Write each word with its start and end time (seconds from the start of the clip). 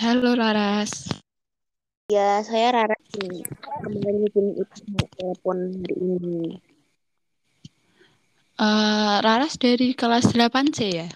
Halo 0.00 0.32
Laras. 0.32 1.04
Ya, 2.08 2.40
saya 2.40 2.72
Rara 2.72 2.96
nih. 3.20 3.44
Kemarin 3.84 4.24
bikin 4.24 4.46
itu 4.56 4.80
telepon 5.20 5.84
hari 5.84 5.96
ini. 6.00 6.40
Uh, 8.56 9.20
Raras 9.20 9.60
dari 9.60 9.92
kelas 9.92 10.32
8C 10.32 10.78
ya? 10.88 11.08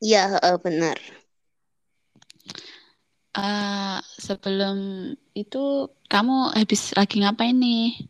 Iya, 0.00 0.40
uh, 0.40 0.56
benar. 0.56 0.96
Uh, 3.36 4.00
sebelum 4.16 5.12
itu 5.36 5.92
kamu 6.08 6.56
habis 6.56 6.96
lagi 6.96 7.20
ngapain 7.20 7.60
nih? 7.60 8.00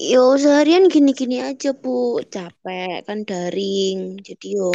Yo, 0.00 0.40
seharian 0.40 0.88
gini-gini 0.88 1.44
aja, 1.44 1.76
Bu. 1.76 2.24
Capek 2.32 3.04
kan 3.04 3.28
daring. 3.28 4.16
Jadi 4.24 4.56
yo 4.56 4.72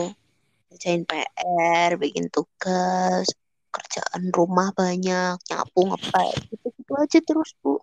kerjain 0.67 1.03
PR, 1.07 1.95
bikin 1.95 2.27
tugas, 2.27 3.27
kerjaan 3.71 4.31
rumah 4.35 4.71
banyak, 4.75 5.35
nyapu, 5.47 5.81
ngepel, 5.87 6.31
gitu-gitu 6.51 6.91
aja 6.97 7.19
terus, 7.23 7.51
Bu. 7.63 7.79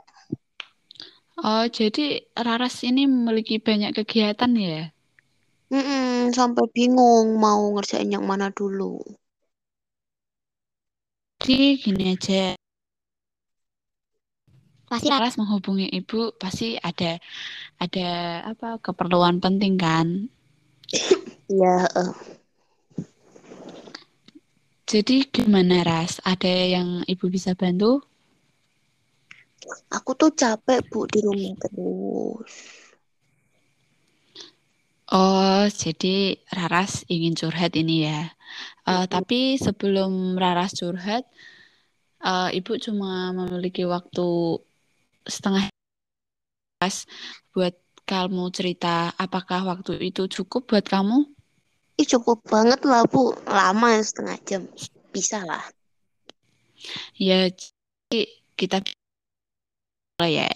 Oh, 1.35 1.67
jadi 1.67 2.23
Raras 2.39 2.87
ini 2.87 3.11
memiliki 3.11 3.59
banyak 3.59 3.91
kegiatan 3.97 4.53
ya? 4.55 4.95
Mm-mm, 5.75 6.31
sampai 6.31 6.71
bingung 6.71 7.35
mau 7.41 7.75
ngerjain 7.75 8.07
yang 8.07 8.23
mana 8.23 8.55
dulu. 8.55 9.03
Jadi 11.43 11.83
gini 11.83 12.15
aja. 12.15 12.55
Pasti 14.87 15.11
Raras 15.11 15.35
menghubungi 15.35 15.91
ibu, 15.91 16.31
pasti 16.39 16.79
ada 16.79 17.19
ada 17.83 18.09
apa 18.55 18.79
keperluan 18.79 19.43
penting 19.43 19.75
kan? 19.75 20.31
Iya. 21.51 21.91
uh. 21.99 22.34
Jadi 24.85 25.25
gimana 25.33 25.81
Ras? 25.81 26.21
Ada 26.21 26.79
yang 26.81 26.89
ibu 27.09 27.33
bisa 27.33 27.57
bantu? 27.57 28.05
Aku 29.89 30.13
tuh 30.13 30.33
capek 30.37 30.85
bu 30.93 31.09
di 31.09 31.25
rumah 31.25 31.57
terus. 31.57 32.53
Oh, 35.13 35.65
jadi 35.69 36.41
Raras 36.53 37.05
ingin 37.09 37.37
curhat 37.37 37.77
ini 37.77 38.09
ya. 38.09 38.33
Uh, 38.89 39.05
tapi 39.09 39.57
sebelum 39.61 40.37
Raras 40.37 40.77
curhat, 40.77 41.25
uh, 42.25 42.49
ibu 42.53 42.77
cuma 42.81 43.33
memiliki 43.33 43.85
waktu 43.85 44.61
setengah 45.25 45.69
buat 47.53 47.77
kamu 48.05 48.45
cerita. 48.53 49.13
Apakah 49.17 49.65
waktu 49.65 50.01
itu 50.05 50.29
cukup 50.29 50.69
buat 50.69 50.85
kamu? 50.85 51.34
Ih, 51.95 52.09
cukup 52.11 52.43
banget 52.51 52.83
lah 52.83 53.07
bu, 53.07 53.31
lama 53.47 54.03
setengah 54.03 54.39
jam, 54.43 54.63
bisa 55.15 55.47
lah. 55.47 55.63
Ya, 57.15 57.49
kita 58.59 58.83
ya 60.25 60.51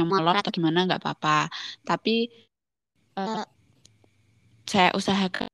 yang 0.00 0.08
molor 0.08 0.40
atau 0.40 0.48
gimana 0.48 0.88
nggak 0.88 1.04
apa-apa. 1.04 1.52
Tapi 1.84 2.32
uh, 3.20 3.44
saya 4.64 4.96
usahakan. 4.96 5.52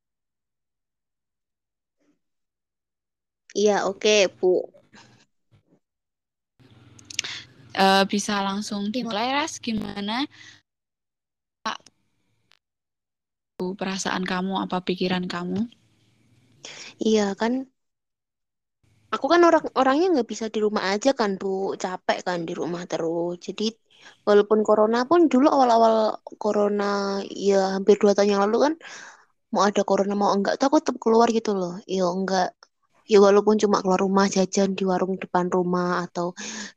Iya, 3.58 3.90
oke 3.90 3.98
okay, 3.98 4.20
bu. 4.30 4.62
Uh, 7.78 8.02
bisa 8.10 8.42
langsung 8.42 8.90
dimulai 8.90 9.30
ras 9.34 9.62
gimana 9.62 10.26
perasaan 13.80 14.22
kamu 14.32 14.54
apa 14.64 14.78
pikiran 14.86 15.24
kamu? 15.34 15.60
Iya 17.06 17.34
kan. 17.40 17.52
Aku 19.14 19.26
kan 19.32 19.40
orang 19.48 19.64
orangnya 19.80 20.06
nggak 20.12 20.28
bisa 20.32 20.46
di 20.54 20.58
rumah 20.64 20.84
aja 20.92 21.10
kan 21.20 21.30
bu. 21.40 21.48
Capek 21.82 22.18
kan 22.28 22.38
di 22.48 22.52
rumah 22.60 22.82
terus. 22.90 23.34
Jadi 23.46 23.64
walaupun 24.28 24.58
corona 24.68 24.98
pun 25.10 25.20
dulu 25.32 25.46
awal-awal 25.54 25.94
corona 26.42 26.84
ya 27.48 27.56
hampir 27.74 27.96
dua 28.02 28.12
tahun 28.16 28.30
yang 28.36 28.42
lalu 28.46 28.56
kan 28.66 28.74
mau 29.54 29.62
ada 29.68 29.82
corona 29.90 30.14
mau 30.20 30.30
enggak 30.36 30.54
tuh 30.60 30.66
aku 30.68 30.78
tetap 30.84 30.96
keluar 31.04 31.28
gitu 31.38 31.50
loh. 31.60 31.74
Ya 31.96 32.04
enggak. 32.16 32.48
Ya 33.12 33.18
walaupun 33.26 33.56
cuma 33.62 33.76
keluar 33.84 34.00
rumah 34.06 34.26
jajan 34.36 34.70
di 34.78 34.84
warung 34.90 35.14
depan 35.22 35.46
rumah 35.56 36.04
atau 36.06 36.26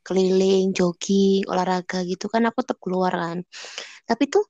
keliling 0.06 0.72
jogging 0.78 1.44
olahraga 1.52 1.98
gitu 2.10 2.26
kan 2.32 2.42
aku 2.48 2.58
tetap 2.64 2.78
keluar 2.84 3.12
kan. 3.22 3.38
Tapi 4.08 4.24
tuh 4.34 4.44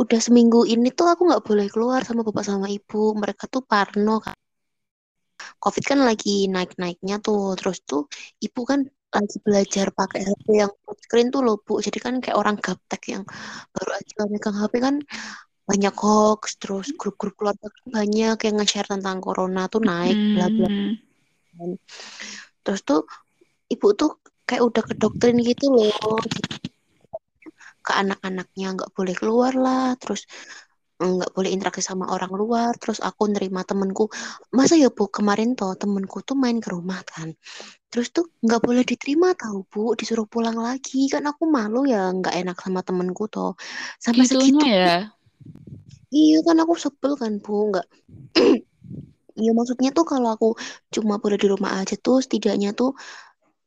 udah 0.00 0.20
seminggu 0.26 0.60
ini 0.72 0.88
tuh 0.98 1.06
aku 1.12 1.22
nggak 1.28 1.44
boleh 1.48 1.66
keluar 1.72 2.00
sama 2.08 2.20
bapak 2.26 2.44
sama 2.50 2.66
ibu. 2.76 3.14
Mereka 3.22 3.44
tuh 3.54 3.62
parno 3.70 4.12
kan 4.24 4.36
covid 5.62 5.84
kan 5.90 6.00
lagi 6.08 6.30
naik 6.54 6.70
naiknya 6.82 7.14
tuh. 7.26 7.54
Terus 7.58 7.78
tuh 7.88 8.02
ibu 8.44 8.60
kan 8.70 8.80
lagi 9.14 9.36
belajar 9.46 9.86
pakai 9.94 10.20
HP 10.26 10.46
yang 10.62 10.72
screen 11.04 11.28
tuh 11.34 11.40
loh 11.46 11.56
bu. 11.64 11.72
Jadi 11.86 11.98
kan 12.04 12.14
kayak 12.22 12.36
orang 12.40 12.56
gaptek 12.64 13.02
yang 13.14 13.24
baru 13.74 13.90
aja 13.98 14.14
megang 14.32 14.56
HP 14.60 14.74
kan 14.86 14.96
banyak 15.64 15.94
hoax 15.96 16.60
terus 16.60 16.92
grup-grup 17.00 17.34
keluarga 17.40 17.66
kan 17.72 17.86
banyak 17.88 18.36
yang 18.36 18.54
nge-share 18.60 18.84
tentang 18.84 19.16
corona 19.24 19.64
tuh 19.72 19.80
naik 19.80 20.16
bla 20.36 20.46
bla 20.52 20.68
Hmm. 21.54 21.78
terus 22.66 22.82
tuh 22.82 23.06
ibu 23.70 23.94
tuh 23.94 24.18
kayak 24.42 24.66
udah 24.66 24.82
kedoktrin 24.82 25.38
gitu 25.38 25.70
loh 25.70 26.18
ke 27.86 27.92
anak-anaknya 27.92 28.66
nggak 28.76 28.90
boleh 28.96 29.14
keluar 29.20 29.52
lah 29.54 29.92
terus 30.00 30.24
nggak 30.94 31.30
boleh 31.34 31.50
interaksi 31.50 31.82
sama 31.82 32.06
orang 32.14 32.30
luar 32.32 32.72
terus 32.78 33.02
aku 33.02 33.26
nerima 33.26 33.66
temenku. 33.66 34.06
Masa 34.54 34.78
ya 34.78 34.88
bu? 34.94 35.10
Kemarin 35.10 35.58
toh 35.58 35.74
temenku 35.74 36.22
tuh 36.22 36.38
main 36.38 36.62
ke 36.62 36.70
rumah 36.70 37.02
kan. 37.02 37.34
Terus 37.90 38.14
tuh 38.14 38.30
nggak 38.40 38.62
boleh 38.62 38.82
diterima 38.86 39.34
tahu 39.34 39.66
bu. 39.66 39.82
Disuruh 39.98 40.26
pulang 40.30 40.56
lagi. 40.56 41.10
Kan 41.10 41.26
aku 41.26 41.50
malu 41.50 41.84
ya 41.84 42.14
nggak 42.14 42.34
enak 42.46 42.56
sama 42.62 42.80
temenku 42.86 43.26
toh. 43.26 43.58
Sampai 43.98 44.24
Gitunya 44.24 44.64
segitu 44.64 44.64
ya? 44.70 44.96
iya 46.14 46.38
kan 46.46 46.56
aku 46.62 46.74
sebel 46.78 47.12
kan 47.18 47.42
bu? 47.42 47.74
Nggak 47.74 47.86
Iya 49.34 49.50
maksudnya 49.50 49.90
tuh 49.90 50.06
kalau 50.06 50.30
aku 50.30 50.48
cuma 50.94 51.18
boleh 51.18 51.34
di 51.34 51.50
rumah 51.50 51.82
aja 51.82 51.98
tuh 51.98 52.22
setidaknya 52.22 52.70
tuh 52.70 52.94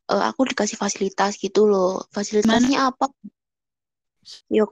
uh, 0.08 0.24
aku 0.32 0.48
dikasih 0.48 0.80
fasilitas 0.80 1.36
gitu 1.36 1.68
loh. 1.68 2.08
Fasilitasnya 2.16 2.88
apa? 2.88 3.12
Yuk, 4.56 4.72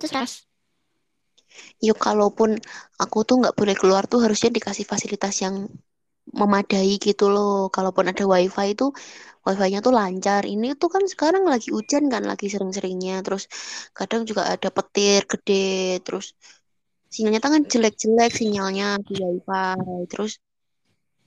terus 0.00 0.46
yuk 1.86 1.98
kalaupun 2.06 2.50
aku 3.02 3.18
tuh 3.28 3.36
nggak 3.40 3.54
boleh 3.58 3.74
keluar 3.80 4.02
tuh 4.10 4.20
harusnya 4.24 4.50
dikasih 4.56 4.86
fasilitas 4.92 5.34
yang 5.44 5.56
memadai 6.40 6.96
gitu 6.98 7.28
loh. 7.34 7.68
Kalaupun 7.68 8.10
ada 8.10 8.24
wifi 8.24 8.66
itu 8.74 8.86
wifi-nya 9.46 9.78
tuh 9.84 9.92
lancar. 9.92 10.42
Ini 10.48 10.66
tuh 10.80 10.88
kan 10.94 11.04
sekarang 11.12 11.44
lagi 11.52 11.68
hujan 11.76 12.08
kan, 12.12 12.22
lagi 12.24 12.46
sering-seringnya. 12.52 13.20
Terus 13.26 13.42
kadang 13.98 14.24
juga 14.28 14.42
ada 14.54 14.68
petir 14.72 15.20
gede. 15.28 16.00
Terus 16.04 16.32
sinyalnya 17.12 17.40
kan 17.44 17.62
jelek-jelek 17.72 18.32
sinyalnya 18.34 18.98
di 19.06 19.14
wifi. 19.20 20.08
Terus 20.10 20.32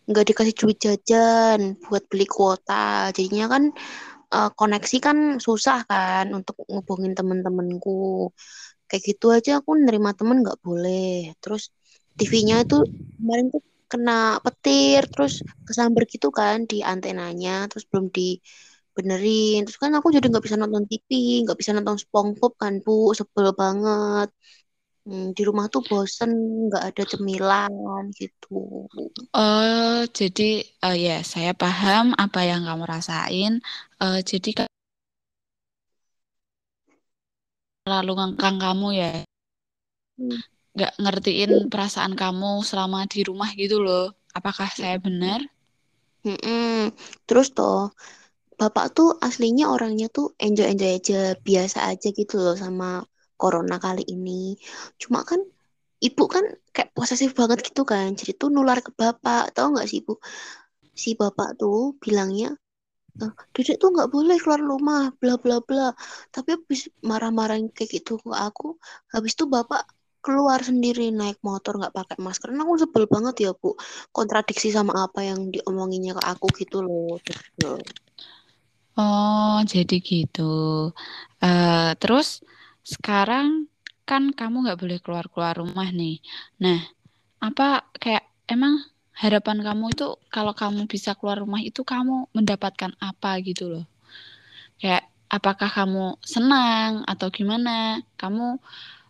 nggak 0.08 0.26
dikasih 0.30 0.56
duit 0.60 0.78
jajan 0.82 1.60
buat 1.84 2.04
beli 2.10 2.26
kuota. 2.26 3.14
Jadinya 3.16 3.46
kan 3.54 3.64
uh, 4.36 4.50
koneksi 4.60 4.98
kan 5.06 5.18
susah 5.46 5.78
kan 5.90 6.26
untuk 6.38 6.56
ngubungin 6.72 7.14
temen-temenku. 7.18 7.90
Kayak 8.88 9.04
gitu 9.08 9.26
aja 9.36 9.52
aku 9.60 9.70
nerima 9.86 10.12
temen 10.20 10.38
nggak 10.44 10.60
boleh. 10.66 11.36
Terus 11.42 11.64
TV-nya 12.18 12.56
itu 12.64 12.76
kemarin 13.18 13.46
tuh 13.54 13.62
kena 13.92 14.12
petir 14.46 15.02
terus 15.14 15.34
kesambar 15.68 16.04
gitu 16.14 16.28
kan 16.40 16.58
di 16.72 16.76
antenanya 16.92 17.50
terus 17.70 17.84
belum 17.90 18.06
dibenerin. 18.18 19.58
Terus 19.66 19.78
kan 19.84 19.92
aku 19.98 20.08
jadi 20.16 20.26
nggak 20.32 20.44
bisa 20.48 20.58
nonton 20.62 20.84
TV 20.90 21.10
nggak 21.44 21.58
bisa 21.62 21.72
nonton 21.78 21.98
SpongeBob 22.04 22.54
kan 22.62 22.74
bu 22.86 22.92
sebel 23.20 23.48
banget 23.62 24.30
hmm, 25.08 25.32
di 25.32 25.42
rumah 25.48 25.72
tuh 25.72 25.82
bosen 25.88 26.32
nggak 26.68 26.84
ada 26.94 27.04
cemilan 27.08 27.72
gitu. 28.12 28.92
Oh 29.32 30.00
jadi 30.12 30.68
uh, 30.84 30.98
ya 30.98 31.24
saya 31.24 31.56
paham 31.56 32.12
apa 32.20 32.44
yang 32.44 32.68
kamu 32.68 32.84
rasain. 32.84 33.64
Uh, 34.04 34.20
jadi 34.20 34.68
lalu 37.88 38.12
ngangkang 38.20 38.60
kamu 38.60 38.88
ya. 39.00 39.12
Hmm. 40.18 40.42
nggak 40.78 40.94
ngertiin 41.02 41.74
perasaan 41.74 42.14
kamu 42.14 42.62
selama 42.62 43.10
di 43.10 43.26
rumah 43.26 43.50
gitu 43.58 43.82
loh. 43.82 44.14
Apakah 44.36 44.70
saya 44.70 45.02
benar? 45.02 45.42
Hmm, 46.22 46.92
terus 47.26 47.50
toh 47.56 47.96
bapak 48.58 48.94
tuh 48.98 49.16
aslinya 49.22 49.70
orangnya 49.70 50.10
tuh 50.10 50.34
enjoy 50.42 50.66
enjoy 50.70 50.98
aja 50.98 51.38
biasa 51.38 51.88
aja 51.94 52.10
gitu 52.10 52.42
loh 52.42 52.58
sama 52.58 53.06
corona 53.42 53.78
kali 53.86 54.04
ini 54.16 54.58
cuma 55.02 55.20
kan 55.30 55.40
ibu 56.08 56.24
kan 56.34 56.46
kayak 56.76 56.90
posesif 56.98 57.32
banget 57.40 57.60
gitu 57.68 57.82
kan 57.92 58.08
jadi 58.20 58.32
tuh 58.42 58.50
nular 58.56 58.80
ke 58.86 58.92
bapak 59.02 59.54
tau 59.56 59.68
nggak 59.74 59.88
sih 59.90 59.98
ibu 60.04 60.14
si 61.02 61.10
bapak 61.22 61.50
tuh 61.62 61.96
bilangnya 62.04 62.50
"Eh, 63.24 63.32
Dedek 63.54 63.78
tuh 63.82 63.90
nggak 63.96 64.10
boleh 64.16 64.38
keluar 64.44 64.62
rumah, 64.72 65.04
bla 65.22 65.36
bla 65.44 65.58
bla. 65.68 65.90
Tapi 66.34 66.50
habis 66.56 66.82
marah-marahin 67.10 67.68
kayak 67.76 67.90
gitu 67.98 68.14
ke 68.24 68.30
aku, 68.48 68.78
habis 69.14 69.34
itu 69.38 69.46
bapak 69.56 69.82
keluar 70.26 70.60
sendiri 70.70 71.10
naik 71.20 71.40
motor 71.50 71.74
nggak 71.82 71.96
pakai 71.98 72.18
masker. 72.26 72.48
Karena 72.54 72.62
aku 72.68 72.76
sebel 72.84 73.06
banget 73.14 73.36
ya 73.46 73.52
bu, 73.62 73.70
kontradiksi 74.14 74.70
sama 74.78 74.94
apa 75.06 75.20
yang 75.30 75.40
diomonginnya 75.54 76.14
ke 76.20 76.24
aku 76.34 76.48
gitu 76.62 76.78
loh. 76.86 77.18
Oh, 78.98 79.58
jadi 79.74 79.96
gitu. 80.02 80.52
Uh, 81.42 81.92
terus 82.02 82.42
sekarang 82.88 83.68
kan 84.08 84.32
kamu 84.32 84.64
nggak 84.64 84.80
boleh 84.80 84.98
keluar-keluar 85.04 85.60
rumah 85.60 85.92
nih. 85.92 86.24
Nah, 86.64 86.80
apa 87.44 87.84
kayak 88.00 88.24
emang 88.48 88.80
harapan 89.12 89.60
kamu 89.60 89.92
itu 89.92 90.08
kalau 90.32 90.56
kamu 90.56 90.88
bisa 90.88 91.12
keluar 91.20 91.44
rumah 91.44 91.60
itu 91.60 91.84
kamu 91.84 92.32
mendapatkan 92.32 92.96
apa 93.04 93.44
gitu 93.44 93.68
loh? 93.68 93.86
Kayak 94.80 95.04
apakah 95.28 95.68
kamu 95.68 96.16
senang 96.24 97.04
atau 97.04 97.28
gimana? 97.28 98.00
Kamu 98.16 98.56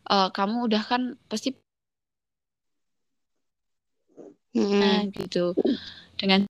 uh, 0.09 0.30
kamu 0.33 0.57
udah 0.65 0.81
kan 0.81 1.01
pasti 1.30 1.53
hmm. 4.57 5.13
gitu 5.13 5.53
dengan 6.18 6.50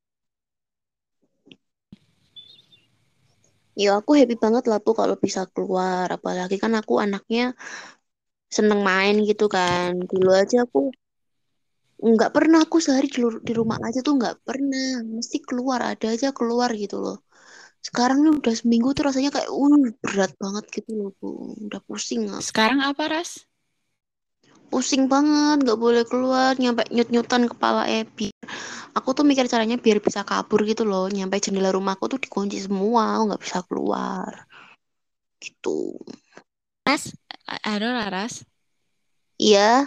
ya 3.84 3.90
aku 4.00 4.12
happy 4.20 4.36
banget 4.44 4.64
lah 4.70 4.80
tuh 4.86 4.96
kalau 5.00 5.16
bisa 5.26 5.42
keluar. 5.54 6.06
Apalagi 6.18 6.56
kan 6.64 6.74
aku 6.80 6.94
anaknya 7.06 7.54
seneng 8.56 8.82
main 8.90 9.16
gitu 9.30 9.46
kan. 9.56 9.90
Dulu 10.10 10.30
aja 10.42 10.58
aku 10.66 10.80
nggak 11.98 12.32
pernah 12.36 12.60
aku 12.66 12.78
sehari 12.86 13.08
di, 13.48 13.52
rumah 13.60 13.78
aja 13.88 14.00
tuh 14.08 14.14
nggak 14.20 14.36
pernah. 14.48 15.06
Mesti 15.18 15.38
keluar 15.48 15.80
ada 15.92 16.08
aja 16.14 16.28
keluar 16.34 16.70
gitu 16.84 16.98
loh. 17.06 17.18
Sekarang 17.88 18.18
nih 18.26 18.34
udah 18.40 18.54
seminggu 18.58 18.90
tuh 18.98 19.04
rasanya 19.08 19.30
kayak 19.36 19.50
uh 19.54 19.76
berat 20.04 20.32
banget 20.42 20.66
gitu 20.76 20.90
loh 20.98 21.10
bu. 21.20 21.28
Udah 21.70 21.82
pusing 21.88 22.22
aku. 22.34 22.44
sekarang 22.50 22.80
apa 22.82 23.04
ras 23.14 23.46
pusing 24.68 25.08
banget 25.08 25.64
nggak 25.64 25.80
boleh 25.80 26.04
keluar 26.04 26.54
nyampe 26.60 26.84
nyut 26.92 27.10
nyutan 27.10 27.48
kepala 27.48 27.88
Ebi 27.88 28.30
aku 28.98 29.14
tuh 29.14 29.22
mikir 29.22 29.46
caranya 29.46 29.78
biar 29.78 30.02
bisa 30.02 30.26
kabur 30.26 30.66
gitu 30.66 30.82
loh 30.82 31.06
nyampe 31.08 31.38
jendela 31.38 31.70
rumahku 31.70 32.10
tuh 32.10 32.18
dikunci 32.18 32.58
semua 32.66 33.22
aku 33.22 33.24
nggak 33.30 33.44
bisa 33.46 33.60
keluar. 33.70 34.34
Gitu. 35.38 35.94
Ras 36.82 37.14
ada 37.46 38.10
Ras 38.10 38.42
iya. 39.38 39.86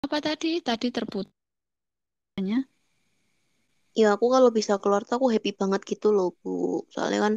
Apa 0.00 0.18
tadi? 0.24 0.58
Tadi 0.64 0.88
terputusnya? 0.90 2.64
Ya 3.94 4.16
aku 4.16 4.26
kalau 4.32 4.48
bisa 4.50 4.80
keluar 4.80 5.04
tuh 5.04 5.20
aku 5.20 5.28
happy 5.30 5.52
banget 5.52 5.84
gitu 5.84 6.10
loh 6.16 6.32
bu. 6.40 6.82
Soalnya 6.88 7.20
kan 7.28 7.34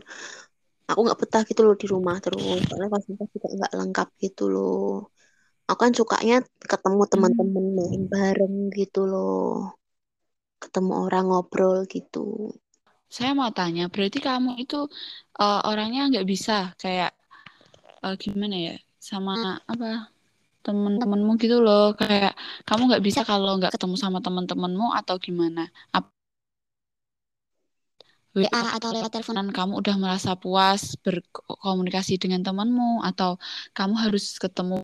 aku 0.90 1.00
nggak 1.06 1.20
betah 1.20 1.44
gitu 1.48 1.62
loh 1.64 1.76
di 1.80 1.88
rumah 1.88 2.18
terus 2.24 2.44
soalnya 2.68 2.90
fasilitas 2.92 3.28
juga 3.32 3.48
nggak 3.58 3.74
lengkap 3.80 4.08
gitu 4.24 4.44
loh. 4.52 5.12
Aku 5.64 5.80
kan 5.80 5.94
sukanya 5.96 6.44
ketemu 6.60 7.04
teman-teman 7.08 7.66
hmm. 7.72 7.76
main 7.80 8.02
bareng 8.12 8.56
gitu 8.76 9.08
loh. 9.08 9.80
Ketemu 10.60 10.92
orang 11.08 11.26
ngobrol 11.32 11.88
gitu. 11.88 12.52
Saya 13.08 13.32
mau 13.38 13.52
tanya 13.54 13.88
berarti 13.88 14.20
kamu 14.20 14.60
itu 14.60 14.90
uh, 15.40 15.62
orangnya 15.70 16.10
nggak 16.10 16.28
bisa 16.28 16.74
kayak 16.82 17.14
uh, 18.04 18.16
gimana 18.20 18.56
ya 18.58 18.76
sama 19.00 19.62
apa 19.70 20.12
temen-temenmu 20.64 21.32
gitu 21.40 21.60
loh. 21.64 21.96
Kayak 21.96 22.36
kamu 22.68 22.82
nggak 22.92 23.04
bisa 23.04 23.22
kalau 23.28 23.60
nggak 23.60 23.76
ketemu 23.76 23.96
sama 24.00 24.20
temen-temenmu 24.24 24.96
atau 25.00 25.16
gimana? 25.20 25.68
Ap 25.96 26.13
WA 28.34 28.50
atau 28.50 28.90
lewat 28.90 29.14
teleponan 29.14 29.54
kamu 29.54 29.78
udah 29.78 29.96
merasa 30.02 30.34
puas 30.34 30.98
berkomunikasi 31.06 32.18
dengan 32.18 32.42
temanmu 32.42 33.06
atau 33.06 33.38
kamu 33.78 33.94
harus 33.94 34.42
ketemu? 34.42 34.82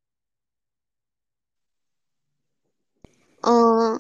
Uh, 3.42 3.98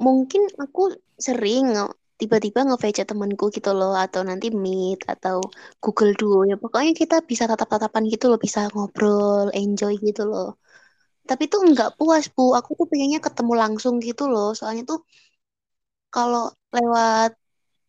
mungkin 0.00 0.48
aku 0.56 0.96
sering 1.20 1.76
tiba-tiba 2.16 2.64
nge-VC 2.64 3.04
temanku 3.04 3.52
gitu 3.52 3.76
loh 3.76 3.92
atau 3.92 4.24
nanti 4.24 4.48
meet 4.48 5.04
atau 5.04 5.44
Google 5.84 6.16
Duo 6.16 6.48
ya. 6.48 6.56
Pokoknya 6.56 6.92
kita 6.96 7.20
bisa 7.30 7.44
tatap-tatapan 7.44 8.08
gitu 8.08 8.32
loh 8.32 8.40
bisa 8.40 8.72
ngobrol 8.72 9.52
enjoy 9.52 10.00
gitu 10.00 10.24
loh. 10.24 10.56
Tapi 11.28 11.44
tuh 11.52 11.60
nggak 11.68 12.00
puas 12.00 12.24
bu. 12.32 12.56
Aku 12.58 12.72
tuh 12.78 12.86
pengennya 12.88 13.20
ketemu 13.20 13.52
langsung 13.62 13.94
gitu 14.00 14.32
loh. 14.32 14.56
Soalnya 14.56 14.82
tuh 14.88 14.98
kalau 16.14 16.48
lewat 16.72 17.36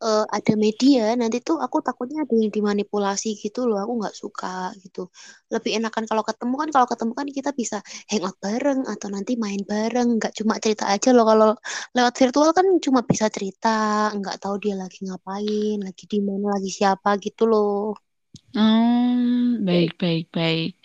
uh, 0.01 0.25
ada 0.29 0.53
media 0.57 1.13
nanti 1.17 1.41
tuh 1.41 1.57
aku 1.61 1.81
takutnya 1.81 2.23
ada 2.25 2.33
yang 2.33 2.53
dimanipulasi 2.53 3.37
gitu 3.37 3.65
loh 3.65 3.81
aku 3.81 3.93
nggak 4.03 4.15
suka 4.15 4.71
gitu. 4.83 5.09
Lebih 5.53 5.81
enakan 5.81 6.03
kalau 6.05 6.23
ketemu 6.25 6.55
kan 6.57 6.69
kalau 6.73 6.87
ketemu 6.89 7.13
kan 7.17 7.27
kita 7.31 7.51
bisa 7.53 7.77
hangout 8.11 8.37
bareng 8.41 8.85
atau 8.85 9.07
nanti 9.09 9.33
main 9.39 9.61
bareng. 9.63 10.17
Nggak 10.21 10.33
cuma 10.37 10.59
cerita 10.61 10.85
aja 10.89 11.09
loh 11.15 11.25
kalau 11.25 11.49
lewat 11.97 12.13
virtual 12.17 12.49
kan 12.53 12.67
cuma 12.83 12.99
bisa 13.05 13.25
cerita 13.31 14.09
nggak 14.13 14.37
tahu 14.41 14.55
dia 14.61 14.75
lagi 14.77 15.05
ngapain 15.07 15.77
lagi 15.81 16.03
di 16.05 16.19
mana 16.21 16.57
lagi 16.57 16.69
siapa 16.69 17.17
gitu 17.21 17.49
loh. 17.49 17.97
Hmm 18.53 19.61
baik 19.67 19.97
baik 19.97 20.25
baik. 20.31 20.77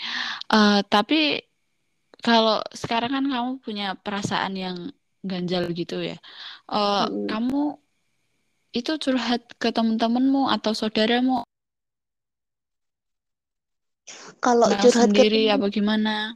Uh, 0.49 0.81
tapi 0.89 1.43
kalau 2.23 2.63
sekarang 2.71 3.13
kan 3.13 3.27
kamu 3.27 3.51
punya 3.59 3.99
perasaan 3.99 4.55
yang 4.55 4.79
ganjal 5.23 5.71
gitu 5.75 6.03
ya. 6.03 6.19
Uh, 6.71 7.07
hmm. 7.07 7.27
kamu 7.31 7.82
itu 8.73 8.93
curhat 8.97 9.45
ke 9.61 9.69
teman-temanmu 9.69 10.49
atau 10.49 10.73
saudaramu? 10.73 11.45
Kalau 14.43 14.67
nah, 14.67 14.81
curhat 14.81 15.13
sendiri 15.13 15.49
ke... 15.49 15.55
apa 15.55 15.67
gimana? 15.69 16.35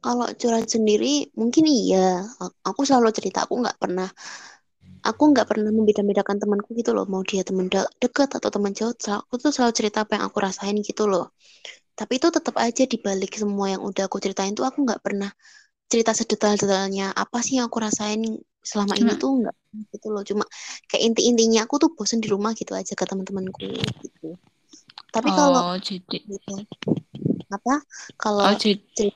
Kalau 0.00 0.26
curhat 0.34 0.66
sendiri 0.66 1.28
mungkin 1.36 1.64
iya. 1.68 2.24
Aku 2.64 2.82
selalu 2.82 3.12
cerita. 3.14 3.44
Aku 3.46 3.60
nggak 3.60 3.78
pernah 3.78 4.08
aku 5.04 5.22
nggak 5.30 5.46
pernah 5.46 5.70
membeda-bedakan 5.70 6.36
temanku 6.42 6.74
gitu 6.74 6.90
loh 6.96 7.06
mau 7.06 7.22
dia 7.22 7.46
teman 7.46 7.70
de 7.70 7.80
dekat 8.02 8.34
atau 8.34 8.50
teman 8.50 8.74
jauh 8.74 8.94
aku 8.94 9.34
tuh 9.38 9.54
selalu 9.54 9.72
cerita 9.74 10.02
apa 10.02 10.18
yang 10.18 10.24
aku 10.26 10.38
rasain 10.42 10.76
gitu 10.82 11.06
loh 11.06 11.30
tapi 11.94 12.18
itu 12.18 12.30
tetap 12.30 12.54
aja 12.58 12.82
dibalik 12.86 13.34
semua 13.34 13.74
yang 13.74 13.82
udah 13.82 14.06
aku 14.06 14.18
ceritain 14.22 14.54
tuh 14.54 14.66
aku 14.66 14.82
nggak 14.86 15.02
pernah 15.02 15.30
cerita 15.88 16.12
sedetail-detailnya 16.14 17.14
apa 17.14 17.38
sih 17.42 17.58
yang 17.58 17.70
aku 17.70 17.78
rasain 17.80 18.20
selama 18.62 18.94
ini 18.98 19.14
tuh 19.16 19.42
enggak 19.42 19.56
gitu 19.94 20.06
loh. 20.12 20.22
Cuma 20.26 20.44
kayak 20.90 21.12
inti-intinya 21.12 21.64
aku 21.64 21.80
tuh 21.80 21.90
bosen 21.94 22.20
di 22.20 22.28
rumah 22.28 22.52
gitu 22.52 22.72
aja 22.74 22.92
ke 22.92 23.04
teman-temanku 23.04 23.64
gitu. 24.04 24.36
Tapi 25.08 25.28
kalau 25.32 25.72
oh, 25.72 25.78
jadi 25.80 26.18
gitu, 26.20 26.54
apa? 27.48 27.74
Kalau 28.20 28.44
oh, 28.44 28.56
jadi... 28.56 29.08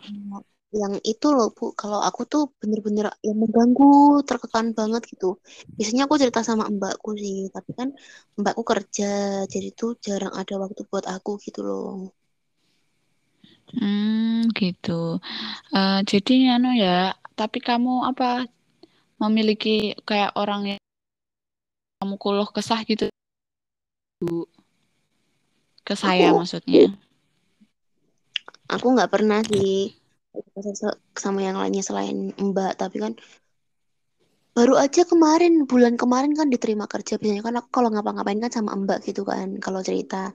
yang 0.73 0.97
itu 1.05 1.29
loh 1.29 1.53
bu. 1.53 1.77
Kalau 1.77 2.01
aku 2.01 2.25
tuh 2.25 2.49
bener-bener 2.57 3.13
yang 3.21 3.37
mengganggu 3.37 4.25
terkekan 4.25 4.73
banget 4.73 5.05
gitu. 5.05 5.37
Biasanya 5.77 6.09
aku 6.09 6.17
cerita 6.17 6.41
sama 6.41 6.65
mbakku 6.73 7.13
sih 7.21 7.53
tapi 7.53 7.77
kan 7.77 7.93
mbakku 8.41 8.65
kerja 8.65 9.45
jadi 9.45 9.69
tuh 9.77 10.01
jarang 10.01 10.33
ada 10.33 10.57
waktu 10.57 10.89
buat 10.89 11.05
aku 11.05 11.37
gitu 11.45 11.61
loh. 11.61 12.17
Hmm 13.77 14.49
gitu. 14.57 15.21
Uh, 15.77 16.01
jadi 16.09 16.57
anu 16.57 16.73
ya 16.73 17.21
tapi 17.37 17.61
kamu 17.61 18.09
apa 18.09 18.49
memiliki 19.23 19.95
kayak 20.03 20.35
orang 20.35 20.75
yang 20.77 20.81
kamu 22.03 22.19
keluh 22.19 22.51
kesah 22.51 22.83
gitu. 22.83 23.07
Bu. 24.19 24.51
Ke 25.87 25.95
saya 25.95 26.35
aku, 26.35 26.43
maksudnya. 26.43 26.91
Aku 28.67 28.87
nggak 28.91 29.11
pernah 29.11 29.43
sih 29.47 29.95
sama 31.15 31.47
yang 31.47 31.61
lainnya 31.61 31.85
selain 31.85 32.33
mbak 32.35 32.81
tapi 32.81 32.99
kan 32.99 33.13
baru 34.53 34.77
aja 34.81 35.05
kemarin 35.09 35.65
bulan 35.65 35.95
kemarin 35.95 36.35
kan 36.35 36.51
diterima 36.51 36.91
kerja. 36.91 37.17
Biasanya 37.23 37.47
kan 37.47 37.55
aku 37.63 37.69
kalau 37.71 37.89
ngapa-ngapain 37.95 38.43
kan 38.43 38.51
sama 38.51 38.75
mbak 38.75 39.07
gitu 39.07 39.23
kan 39.23 39.63
kalau 39.63 39.79
cerita 39.79 40.35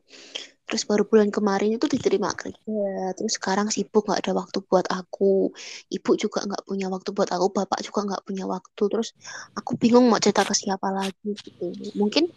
terus 0.68 0.84
baru 0.84 1.08
bulan 1.08 1.32
kemarin 1.32 1.80
itu 1.80 1.88
diterima 1.88 2.36
kerja. 2.36 3.16
Terus 3.16 3.40
sekarang 3.40 3.72
sibuk 3.72 4.04
nggak 4.04 4.20
ada 4.28 4.34
waktu 4.36 4.60
buat 4.68 4.84
aku. 4.92 5.56
Ibu 5.88 6.12
juga 6.20 6.44
nggak 6.44 6.68
punya 6.68 6.92
waktu 6.92 7.10
buat 7.16 7.32
aku 7.32 7.48
bapak 7.56 7.80
juga 7.88 8.00
nggak 8.04 8.24
punya 8.28 8.44
waktu. 8.44 8.84
Terus 8.92 9.16
aku 9.56 9.80
bingung 9.80 10.12
mau 10.12 10.20
cerita 10.20 10.44
ke 10.44 10.52
siapa 10.52 10.92
lagi 10.92 11.32
gitu. 11.40 11.72
Mungkin 11.96 12.28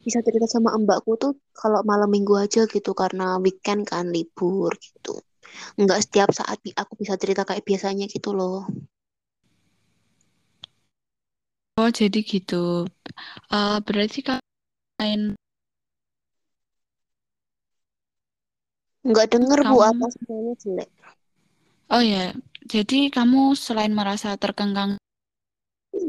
bisa 0.00 0.24
cerita 0.24 0.48
sama 0.48 0.72
mbakku 0.80 1.20
tuh 1.20 1.36
kalau 1.52 1.84
malam 1.84 2.08
minggu 2.08 2.32
aja 2.40 2.64
gitu 2.64 2.96
karena 2.96 3.36
weekend 3.36 3.84
kan 3.84 4.08
libur 4.08 4.72
gitu. 4.80 5.20
Nggak 5.76 6.08
setiap 6.08 6.32
saat 6.32 6.56
aku 6.64 6.92
bisa 6.96 7.20
cerita 7.20 7.44
kayak 7.44 7.68
biasanya 7.68 8.08
gitu 8.08 8.32
loh. 8.32 8.64
Oh 11.78 11.92
jadi 11.92 12.24
gitu. 12.24 12.88
Uh, 13.52 13.78
berarti 13.84 14.24
kalian 14.24 15.38
Nggak 19.08 19.26
denger 19.32 19.58
kamu... 19.64 19.72
Bu 19.72 19.80
apa 19.80 20.06
semuanya 20.12 20.54
jelek. 20.60 20.90
Oh 21.88 22.04
ya, 22.04 22.36
jadi 22.68 23.08
kamu 23.08 23.56
selain 23.56 23.96
merasa 23.96 24.36
terkengkang, 24.36 25.00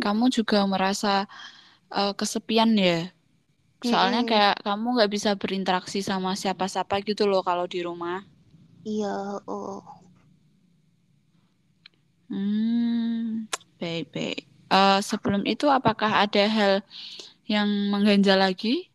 kamu 0.03 0.27
juga 0.27 0.67
merasa 0.67 1.23
uh, 1.87 2.11
kesepian 2.11 2.75
ya? 2.75 3.07
Soalnya 3.79 4.27
hmm. 4.27 4.29
kayak 4.29 4.55
kamu 4.67 4.87
nggak 4.99 5.11
bisa 5.15 5.31
berinteraksi 5.39 6.03
sama 6.03 6.35
siapa-siapa 6.35 6.99
gitu 7.07 7.23
loh 7.31 7.39
kalau 7.39 7.63
di 7.63 7.79
rumah. 7.79 8.27
Iya, 8.83 9.39
oh. 9.47 9.79
Hmm, 12.27 13.47
baik-baik. 13.79 14.43
Uh, 14.67 14.99
sebelum 14.99 15.47
itu 15.47 15.65
apakah 15.71 16.27
ada 16.27 16.43
hal 16.43 16.73
yang 17.47 17.65
mengganjal 17.87 18.35
lagi? 18.35 18.88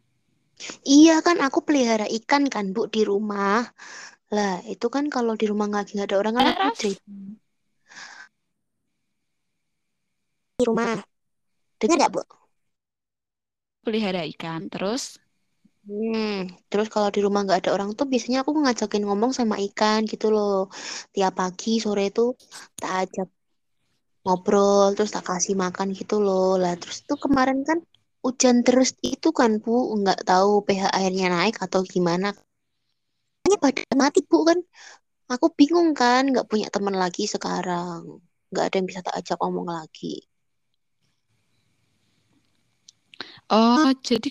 Iya 0.85 1.13
kan 1.27 1.37
aku 1.47 1.59
pelihara 1.67 2.07
ikan 2.19 2.43
kan 2.55 2.65
Bu 2.75 2.81
di 2.95 3.01
rumah. 3.11 3.65
Lah 4.35 4.53
itu 4.73 4.87
kan 4.95 5.05
kalau 5.15 5.33
di 5.41 5.45
rumah 5.51 5.67
nggak 5.71 5.85
ada 6.07 6.17
orang 6.21 6.35
kan 6.39 6.47
aku 6.53 6.63
Ras? 6.69 6.81
di 10.59 10.65
rumah. 10.69 10.95
Dengar 11.81 11.97
nggak 11.99 12.13
Bu? 12.15 12.23
Pelihara 13.85 14.23
ikan, 14.33 14.61
terus? 14.73 15.03
Hmm, 15.85 16.49
terus 16.73 16.89
kalau 16.95 17.09
di 17.15 17.21
rumah 17.21 17.41
nggak 17.45 17.61
ada 17.61 17.71
orang 17.77 17.91
tuh 17.99 18.07
biasanya 18.13 18.39
aku 18.41 18.53
ngajakin 18.57 19.03
ngomong 19.05 19.33
sama 19.39 19.57
ikan 19.69 20.01
gitu 20.13 20.27
loh. 20.35 20.73
Tiap 21.15 21.33
pagi 21.41 21.71
sore 21.85 22.03
itu 22.11 22.23
tak 22.81 22.93
ajak 23.05 23.29
ngobrol 24.25 24.87
terus 24.97 25.11
tak 25.17 25.25
kasih 25.29 25.55
makan 25.65 25.89
gitu 25.99 26.15
loh. 26.25 26.57
Lah 26.63 26.73
terus 26.81 26.99
tuh 27.09 27.19
kemarin 27.25 27.59
kan 27.69 27.79
hujan 28.25 28.57
terus 28.67 28.91
itu 29.13 29.29
kan 29.39 29.51
Bu, 29.63 29.71
nggak 30.01 30.21
tahu 30.31 30.51
pH 30.67 30.83
airnya 30.99 31.27
naik 31.37 31.57
atau 31.65 31.81
gimana. 31.93 32.29
Ini 33.45 33.57
pada 33.65 33.81
mati 34.01 34.21
Bu 34.31 34.39
kan. 34.49 34.59
Aku 35.33 35.47
bingung 35.59 35.91
kan, 36.01 36.23
nggak 36.33 36.47
punya 36.51 36.69
teman 36.75 36.97
lagi 37.03 37.23
sekarang. 37.35 38.01
Nggak 38.51 38.65
ada 38.67 38.75
yang 38.79 38.89
bisa 38.91 39.01
tak 39.07 39.15
ajak 39.21 39.37
ngomong 39.41 39.69
lagi. 39.79 40.25
Oh, 43.53 43.93
jadi 44.07 44.29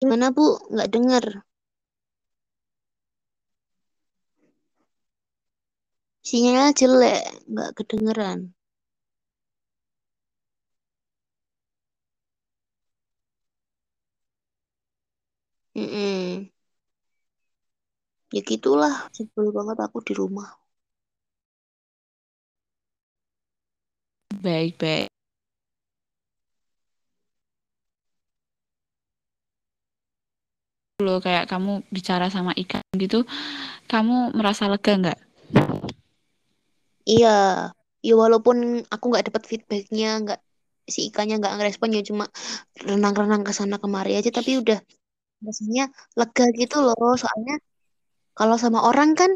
Gimana 0.00 0.26
Bu? 0.36 0.46
Nggak 0.72 0.90
dengar. 0.94 1.24
Sinyalnya 6.28 6.70
jelek, 6.78 7.22
nggak 7.52 7.70
kedengeran. 7.78 8.40
Ya 18.34 18.40
gitulah, 18.50 18.94
sebel 19.16 19.46
banget 19.56 19.76
aku 19.84 19.98
di 20.06 20.12
rumah. 20.20 20.48
baik-baik. 24.42 25.08
Lo 31.02 31.18
kayak 31.18 31.50
kamu 31.50 31.82
bicara 31.90 32.26
sama 32.30 32.52
ikan 32.62 32.82
gitu, 32.98 33.26
kamu 33.90 34.34
merasa 34.38 34.70
lega 34.70 34.92
nggak? 34.98 35.18
Iya, 37.10 37.28
ya 38.06 38.12
walaupun 38.22 38.56
aku 38.92 39.04
nggak 39.10 39.26
dapat 39.30 39.42
feedbacknya, 39.50 40.06
nggak 40.22 40.38
si 40.94 41.00
ikannya 41.10 41.34
nggak 41.40 41.54
ngerespon 41.58 41.90
ya 41.96 42.02
cuma 42.08 42.24
renang-renang 42.88 43.42
ke 43.46 43.52
sana 43.58 43.76
kemari 43.82 44.10
aja, 44.18 44.30
tapi 44.30 44.50
udah 44.62 44.78
rasanya 45.46 45.82
lega 46.18 46.44
gitu 46.60 46.76
loh. 46.86 47.14
Soalnya 47.22 47.54
kalau 48.38 48.56
sama 48.56 48.78
orang 48.88 49.10
kan, 49.20 49.30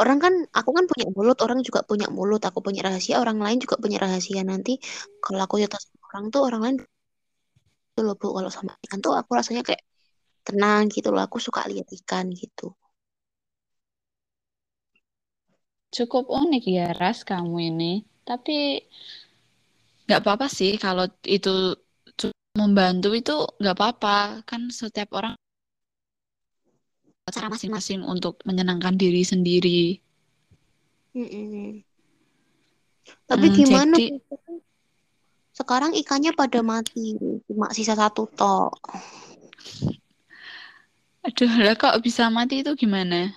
orang 0.00 0.18
kan, 0.24 0.34
aku 0.58 0.70
kan 0.76 0.84
punya 0.90 1.06
mulut, 1.16 1.38
orang 1.44 1.58
juga 1.66 1.80
punya 1.90 2.06
mulut, 2.16 2.40
aku 2.48 2.58
punya 2.66 2.80
rahasia, 2.86 3.20
orang 3.22 3.38
lain 3.44 3.58
juga 3.64 3.76
punya 3.82 3.98
rahasia. 4.04 4.40
Nanti 4.50 4.72
kalau 5.24 5.40
aku 5.44 5.54
cerita 5.60 5.76
sama 5.84 6.04
orang 6.10 6.24
tuh, 6.32 6.42
orang 6.48 6.60
lain 6.64 6.76
tuh 7.94 8.02
loh 8.06 8.14
bu, 8.20 8.26
kalau 8.36 8.50
sama 8.56 8.72
ikan 8.84 8.98
tuh 9.04 9.12
aku 9.20 9.30
rasanya 9.38 9.62
kayak 9.68 9.82
tenang 10.46 10.88
gitu 10.94 11.08
loh. 11.12 11.22
Aku 11.26 11.36
suka 11.46 11.60
lihat 11.70 11.88
ikan 11.98 12.26
gitu. 12.32 12.72
Cukup 15.92 16.28
unik 16.28 16.64
ya, 16.68 16.86
Ras, 16.96 17.24
kamu 17.28 17.56
ini. 17.72 17.92
Tapi 18.24 18.80
nggak 20.08 20.20
apa-apa 20.24 20.48
sih 20.48 20.80
kalau 20.80 21.04
itu 21.24 21.76
membantu 22.56 23.12
itu 23.12 23.34
nggak 23.60 23.76
apa-apa. 23.76 24.40
Kan 24.48 24.72
setiap 24.72 25.12
orang 25.12 25.36
cara 27.32 27.48
masing-masing 27.52 28.04
untuk 28.04 28.40
menyenangkan 28.44 28.94
diri 28.96 29.22
sendiri. 29.22 29.82
Mm-mm. 31.16 31.82
Tapi 33.24 33.46
hmm, 33.48 33.56
gimana? 33.56 33.96
Jadi, 33.96 34.20
sekarang 35.56 35.92
ikannya 35.98 36.32
pada 36.36 36.62
mati, 36.62 37.18
cuma 37.48 37.72
sisa 37.74 37.98
satu 37.98 38.30
tok. 38.30 38.78
Aduh, 41.26 41.52
lah 41.60 41.74
kok 41.74 41.98
bisa 42.00 42.30
mati 42.30 42.62
itu 42.62 42.72
gimana? 42.78 43.34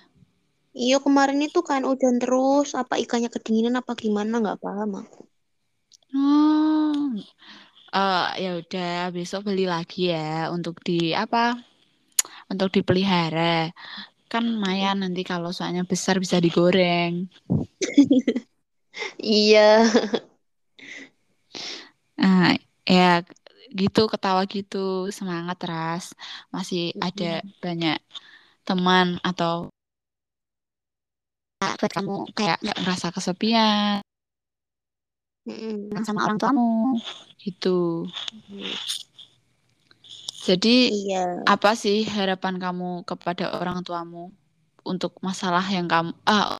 Iya 0.72 1.04
kemarin 1.04 1.44
itu 1.44 1.60
kan 1.60 1.84
hujan 1.84 2.16
terus, 2.16 2.72
apa 2.72 2.96
ikannya 2.96 3.28
kedinginan 3.28 3.76
apa 3.76 3.92
gimana 3.92 4.40
nggak 4.40 4.60
paham 4.64 5.04
aku. 5.04 5.28
Oh, 6.12 7.12
uh, 7.92 8.28
ya 8.40 8.56
udah 8.60 9.12
besok 9.12 9.48
beli 9.52 9.68
lagi 9.68 10.08
ya 10.12 10.48
untuk 10.48 10.80
di 10.80 11.12
apa? 11.12 11.71
Untuk 12.52 12.68
dipelihara. 12.68 13.72
Kan 14.28 14.44
lumayan 14.44 15.00
nanti 15.00 15.24
kalau 15.24 15.52
soalnya 15.52 15.88
besar 15.88 16.20
bisa 16.20 16.36
digoreng. 16.36 17.28
iya. 19.18 19.88
Nah, 22.20 22.54
ya 22.84 23.24
gitu 23.72 24.04
ketawa 24.04 24.44
gitu 24.44 25.08
semangat 25.08 25.58
ras 25.64 26.12
masih 26.52 26.92
ada 27.00 27.40
banyak 27.64 27.96
teman 28.68 29.16
atau 29.24 29.72
buat 31.62 31.92
kamu 31.94 32.14
kayak 32.36 32.58
nggak 32.60 32.78
merasa 32.84 33.08
kesepian 33.08 34.04
mm. 35.48 36.04
sama 36.04 36.28
orang 36.28 36.38
tuamu 36.38 37.00
gitu 37.40 38.06
jadi 40.42 40.76
iya. 40.90 41.24
apa 41.46 41.78
sih 41.78 42.02
harapan 42.02 42.58
kamu 42.58 43.06
kepada 43.06 43.54
orang 43.54 43.86
tuamu 43.86 44.34
untuk 44.82 45.14
masalah 45.22 45.62
yang 45.70 45.86
kamu 45.86 46.10
ah 46.26 46.58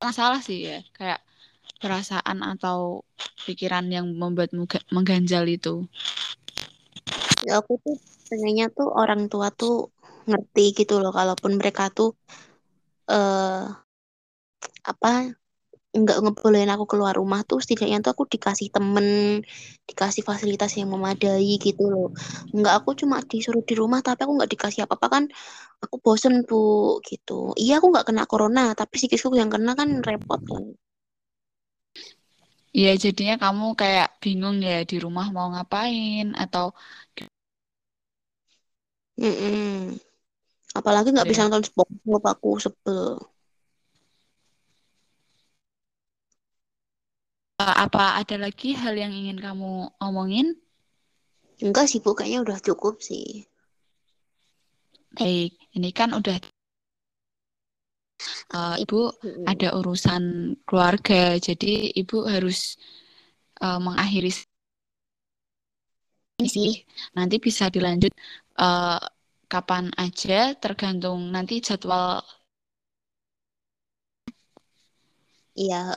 masalah 0.00 0.40
sih 0.40 0.64
ya 0.64 0.80
kayak 0.96 1.20
perasaan 1.76 2.40
atau 2.40 3.04
pikiran 3.44 3.84
yang 3.92 4.08
membuatmu 4.16 4.64
mengganjal 4.88 5.44
itu 5.44 5.84
ya 7.44 7.60
aku 7.60 7.76
tuh 7.84 7.96
pengennya 8.32 8.72
tuh 8.72 8.88
orang 8.88 9.28
tua 9.28 9.52
tuh 9.52 9.92
ngerti 10.26 10.72
gitu 10.72 10.98
loh 10.98 11.12
kalaupun 11.12 11.60
mereka 11.60 11.92
tuh 11.92 12.16
eh 13.06 13.14
uh, 13.14 13.70
apa 14.82 15.36
nggak 16.02 16.18
ngebolehin 16.22 16.70
aku 16.74 16.84
keluar 16.90 17.14
rumah 17.20 17.40
tuh 17.48 17.58
setidaknya 17.62 17.98
tuh 18.04 18.10
aku 18.14 18.24
dikasih 18.34 18.68
temen 18.74 19.06
dikasih 19.88 20.22
fasilitas 20.28 20.70
yang 20.78 20.88
memadai 20.94 21.50
gitu 21.66 21.82
loh 21.92 22.08
nggak 22.56 22.74
aku 22.78 22.90
cuma 23.00 23.16
disuruh 23.30 23.62
di 23.68 23.74
rumah 23.80 24.00
tapi 24.06 24.20
aku 24.24 24.32
nggak 24.38 24.50
dikasih 24.54 24.80
apa-apa 24.84 25.06
kan 25.14 25.24
aku 25.84 25.96
bosen 26.04 26.34
bu 26.48 26.56
gitu 27.08 27.32
iya 27.62 27.72
aku 27.78 27.86
nggak 27.92 28.06
kena 28.08 28.24
corona 28.30 28.60
tapi 28.78 28.92
psikisku 28.98 29.34
yang 29.40 29.50
kena 29.54 29.72
kan 29.80 29.88
repot 30.08 30.40
kan 30.50 30.64
Iya 32.78 32.90
jadinya 33.04 33.34
kamu 33.42 33.64
kayak 33.80 34.06
bingung 34.22 34.56
ya 34.68 34.74
di 34.90 34.96
rumah 35.04 35.26
mau 35.36 35.46
ngapain 35.52 36.26
atau 36.42 36.64
mm 39.20 39.32
-mm. 39.40 39.56
apalagi 40.78 41.08
nggak 41.14 41.28
bisa 41.30 41.40
iya. 41.40 41.46
nonton 41.48 41.64
SpongeBob 41.68 42.24
aku 42.32 42.48
sebel 42.64 42.98
apa 47.56 48.20
ada 48.20 48.36
lagi 48.36 48.76
hal 48.76 48.92
yang 48.92 49.12
ingin 49.16 49.40
kamu 49.40 49.88
omongin? 49.96 50.52
Enggak 51.64 51.88
sih, 51.88 52.04
Bu. 52.04 52.12
Kayaknya 52.12 52.40
udah 52.44 52.58
cukup 52.60 53.00
sih. 53.00 53.48
Baik, 55.16 55.56
ini 55.72 55.88
kan 55.96 56.12
udah 56.12 56.36
uh, 58.52 58.76
Ibu 58.76 59.00
hmm. 59.16 59.44
ada 59.48 59.72
urusan 59.72 60.52
keluarga, 60.68 61.40
jadi 61.40 61.96
Ibu 61.96 62.28
harus 62.28 62.76
uh, 63.64 63.80
mengakhiri 63.80 64.28
ini 66.36 66.48
sih. 66.52 66.72
Nanti 67.16 67.40
bisa 67.40 67.72
dilanjut 67.72 68.12
uh, 68.60 69.00
kapan 69.48 69.88
aja, 69.96 70.52
tergantung 70.60 71.32
nanti 71.32 71.64
jadwal. 71.64 72.20
Iya. 75.56 75.96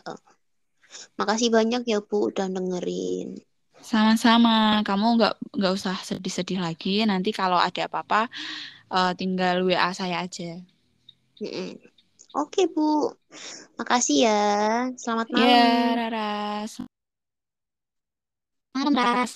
Makasih 1.18 1.50
banyak 1.54 1.86
ya 1.86 2.00
Bu 2.02 2.34
udah 2.34 2.50
dengerin. 2.50 3.38
Sama-sama. 3.80 4.84
Kamu 4.84 5.20
nggak 5.20 5.36
nggak 5.56 5.74
usah 5.74 5.96
sedih-sedih 6.04 6.60
lagi. 6.60 7.04
Nanti 7.08 7.32
kalau 7.32 7.56
ada 7.56 7.88
apa-apa, 7.88 8.28
uh, 8.92 9.12
tinggal 9.16 9.64
WA 9.64 9.90
saya 9.96 10.26
aja. 10.26 10.60
Oke 12.36 12.68
Bu. 12.68 13.14
Makasih 13.80 14.18
ya. 14.28 14.42
Selamat 15.00 15.28
iya, 15.32 15.38
malam. 15.38 15.48
Ya, 15.48 15.94
Raras. 15.96 16.72
Malam, 18.76 18.94
Raras. 18.94 19.34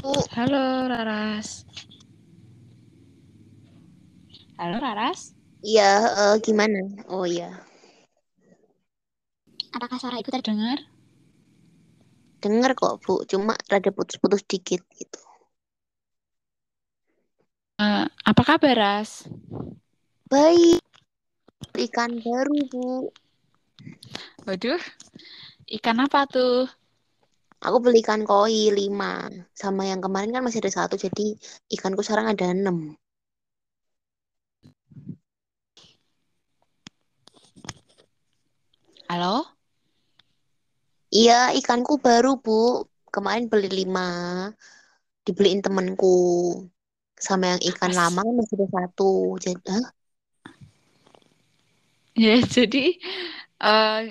Bu. 0.00 0.12
Halo, 0.32 0.88
Raras. 0.88 1.68
Halo 4.60 4.76
Raras. 4.76 5.32
Iya, 5.60 5.92
uh, 6.16 6.36
gimana? 6.40 6.80
Oh 7.08 7.28
iya. 7.28 7.69
Apakah 9.70 10.02
suara 10.02 10.18
ibu 10.18 10.30
terdengar? 10.34 10.82
Dengar 12.42 12.72
kok 12.74 13.04
Bu, 13.04 13.22
cuma 13.28 13.54
rada 13.68 13.90
putus-putus 13.94 14.42
dikit 14.48 14.82
gitu. 14.96 15.20
Uh, 17.80 18.04
apa 18.26 18.42
kabar 18.44 18.74
Ras? 18.76 19.28
Baik. 20.26 20.82
Ikan 21.76 22.18
baru 22.20 22.56
Bu. 22.66 22.88
Waduh, 24.48 24.80
ikan 25.78 26.02
apa 26.02 26.26
tuh? 26.26 26.66
Aku 27.60 27.76
beli 27.78 28.00
ikan 28.00 28.24
koi 28.24 28.72
lima, 28.72 29.28
sama 29.52 29.84
yang 29.84 30.00
kemarin 30.00 30.32
kan 30.32 30.40
masih 30.40 30.64
ada 30.64 30.72
satu, 30.72 30.96
jadi 30.96 31.36
ikanku 31.68 32.00
sekarang 32.00 32.32
ada 32.32 32.56
enam. 32.56 32.96
Halo? 39.12 39.59
Iya, 41.16 41.34
ikanku 41.58 41.92
baru, 42.06 42.28
Bu. 42.44 42.86
Kemarin 43.14 43.44
beli 43.50 43.68
lima. 43.78 44.00
Dibeliin 45.26 45.60
temenku. 45.64 46.06
Sama 47.26 47.44
yang 47.52 47.62
ikan 47.70 47.92
lama 48.00 48.22
masih 48.38 48.54
ada 48.56 48.66
satu. 48.76 49.10
Jadi, 49.44 49.60
huh? 49.74 49.86
Ya, 52.18 52.34
jadi 52.54 52.78
uh, 53.62 54.10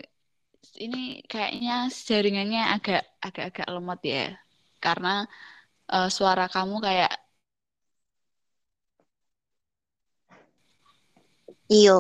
ini 0.86 1.24
kayaknya 1.32 1.92
jaringannya 2.08 2.62
agak 2.76 3.02
agak-agak 3.26 3.68
lemot 3.74 4.00
ya. 4.04 4.36
Karena 4.84 5.28
uh, 5.92 6.08
suara 6.12 6.46
kamu 6.52 6.76
kayak 6.84 7.12
Iya, 11.70 11.94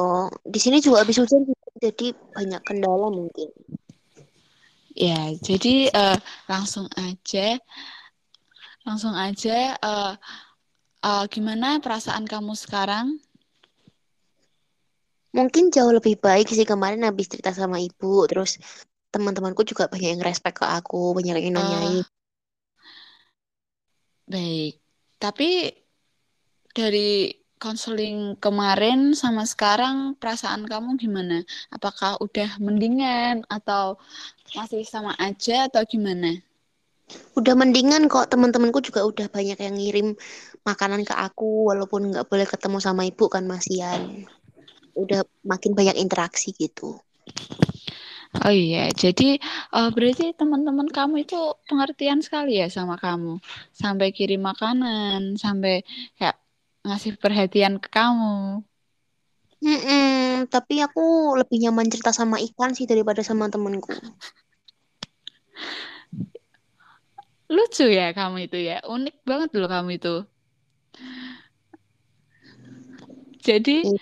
di 0.53 0.59
sini 0.63 0.81
juga 0.81 1.05
habis 1.05 1.21
hujan 1.21 1.45
jadi 1.77 2.07
banyak 2.33 2.61
kendala 2.67 3.07
mungkin. 3.13 3.49
Ya, 4.99 5.31
jadi 5.39 5.87
uh, 5.95 6.19
langsung 6.51 6.91
aja, 6.99 7.55
langsung 8.83 9.15
aja. 9.15 9.79
Uh, 9.79 10.19
uh, 10.99 11.23
gimana 11.31 11.79
perasaan 11.79 12.27
kamu 12.27 12.51
sekarang? 12.59 13.15
Mungkin 15.31 15.71
jauh 15.71 15.95
lebih 15.95 16.19
baik 16.19 16.51
sih 16.51 16.67
kemarin 16.67 17.07
habis 17.07 17.31
cerita 17.31 17.55
sama 17.55 17.79
ibu, 17.79 18.27
terus 18.27 18.59
teman-temanku 19.15 19.63
juga 19.63 19.87
banyak 19.87 20.19
yang 20.19 20.25
respect 20.27 20.59
ke 20.59 20.67
aku, 20.67 21.15
banyak 21.15 21.47
yang 21.47 21.55
nanyain. 21.55 22.03
Uh, 22.03 22.07
baik, 24.27 24.83
tapi 25.15 25.79
dari 26.75 27.38
konseling 27.59 28.39
kemarin 28.39 29.11
sama 29.11 29.43
sekarang 29.43 30.15
perasaan 30.15 30.63
kamu 30.63 30.95
gimana? 30.95 31.43
Apakah 31.69 32.15
udah 32.23 32.55
mendingan 32.57 33.43
atau 33.51 33.99
masih 34.55 34.87
sama 34.87 35.11
aja 35.19 35.67
atau 35.67 35.83
gimana? 35.83 36.39
Udah 37.35 37.53
mendingan 37.59 38.07
kok 38.07 38.31
teman-temanku 38.31 38.79
juga 38.79 39.03
udah 39.03 39.27
banyak 39.27 39.59
yang 39.59 39.75
ngirim 39.75 40.07
makanan 40.63 41.03
ke 41.03 41.11
aku 41.11 41.69
walaupun 41.69 42.15
nggak 42.15 42.31
boleh 42.31 42.47
ketemu 42.47 42.77
sama 42.79 43.03
ibu 43.03 43.27
kan 43.27 43.43
masian. 43.43 44.23
Udah 44.95 45.27
makin 45.43 45.75
banyak 45.75 45.99
interaksi 45.99 46.55
gitu. 46.55 46.95
Oh 48.45 48.53
iya, 48.53 48.93
jadi 48.93 49.41
uh, 49.73 49.89
berarti 49.89 50.37
teman-teman 50.37 50.85
kamu 50.85 51.25
itu 51.25 51.57
pengertian 51.65 52.21
sekali 52.21 52.61
ya 52.61 52.69
sama 52.69 52.93
kamu, 53.01 53.41
sampai 53.73 54.13
kirim 54.13 54.45
makanan, 54.45 55.33
sampai 55.33 55.81
kayak 56.13 56.37
ngasih 56.83 57.19
perhatian 57.19 57.77
ke 57.77 57.87
kamu. 57.91 58.63
Mm-mm, 59.59 60.47
tapi 60.47 60.79
aku 60.79 61.35
lebih 61.35 61.67
nyaman 61.67 61.91
cerita 61.91 62.15
sama 62.15 62.39
ikan 62.39 62.71
sih 62.71 62.87
daripada 62.87 63.19
sama 63.19 63.51
temenku. 63.51 63.91
Lucu 67.51 67.89
ya 67.89 68.15
kamu 68.15 68.47
itu 68.47 68.57
ya, 68.61 68.79
unik 68.87 69.15
banget 69.27 69.49
loh 69.59 69.67
kamu 69.67 69.99
itu. 69.99 70.15
Jadi 73.43 73.83
mm. 73.83 73.99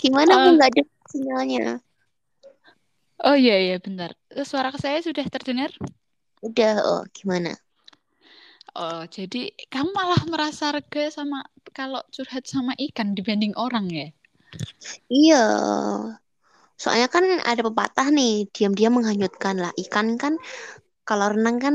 Gimana 0.00 0.32
uh, 0.32 0.52
nggak 0.56 0.70
ada 0.72 0.82
sinyalnya? 1.12 1.64
Oh 3.20 3.36
iya 3.36 3.60
iya 3.60 3.76
bentar. 3.76 4.16
Suara 4.48 4.72
saya 4.80 5.04
sudah 5.04 5.28
terdengar? 5.28 5.68
Udah, 6.40 6.74
oh 6.80 7.02
gimana? 7.12 7.52
Oh, 8.76 9.02
jadi 9.10 9.50
kamu 9.66 9.90
malah 9.90 10.22
merasa 10.30 10.70
rega 10.70 11.10
sama 11.10 11.42
kalau 11.74 12.00
curhat 12.14 12.46
sama 12.46 12.72
ikan 12.78 13.18
dibanding 13.18 13.50
orang 13.58 13.90
ya? 13.90 14.08
Iya. 15.10 15.44
Soalnya 16.78 17.12
kan 17.12 17.24
ada 17.44 17.60
pepatah 17.60 18.08
nih, 18.08 18.48
diam-diam 18.54 18.96
menghanyutkan 18.96 19.58
lah. 19.58 19.74
Ikan 19.76 20.16
kan 20.16 20.38
kalau 21.04 21.34
renang 21.34 21.58
kan 21.60 21.74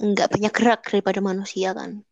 nggak 0.00 0.28
banyak 0.32 0.52
gerak 0.54 0.80
daripada 0.88 1.20
manusia 1.20 1.76
kan. 1.76 2.02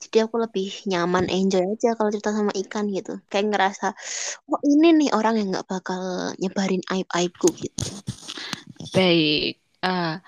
Jadi 0.00 0.16
aku 0.24 0.40
lebih 0.40 0.72
nyaman, 0.88 1.28
enjoy 1.28 1.60
aja 1.60 1.92
kalau 1.92 2.08
cerita 2.08 2.32
sama 2.32 2.52
ikan 2.56 2.88
gitu. 2.88 3.20
Kayak 3.28 3.52
ngerasa, 3.52 3.92
oh 4.48 4.60
ini 4.64 4.96
nih 4.96 5.10
orang 5.12 5.36
yang 5.36 5.48
nggak 5.52 5.68
bakal 5.68 6.32
nyebarin 6.40 6.80
aib-aibku 6.88 7.52
gitu. 7.56 7.88
Baik. 8.96 9.60
Uh, 9.80 10.20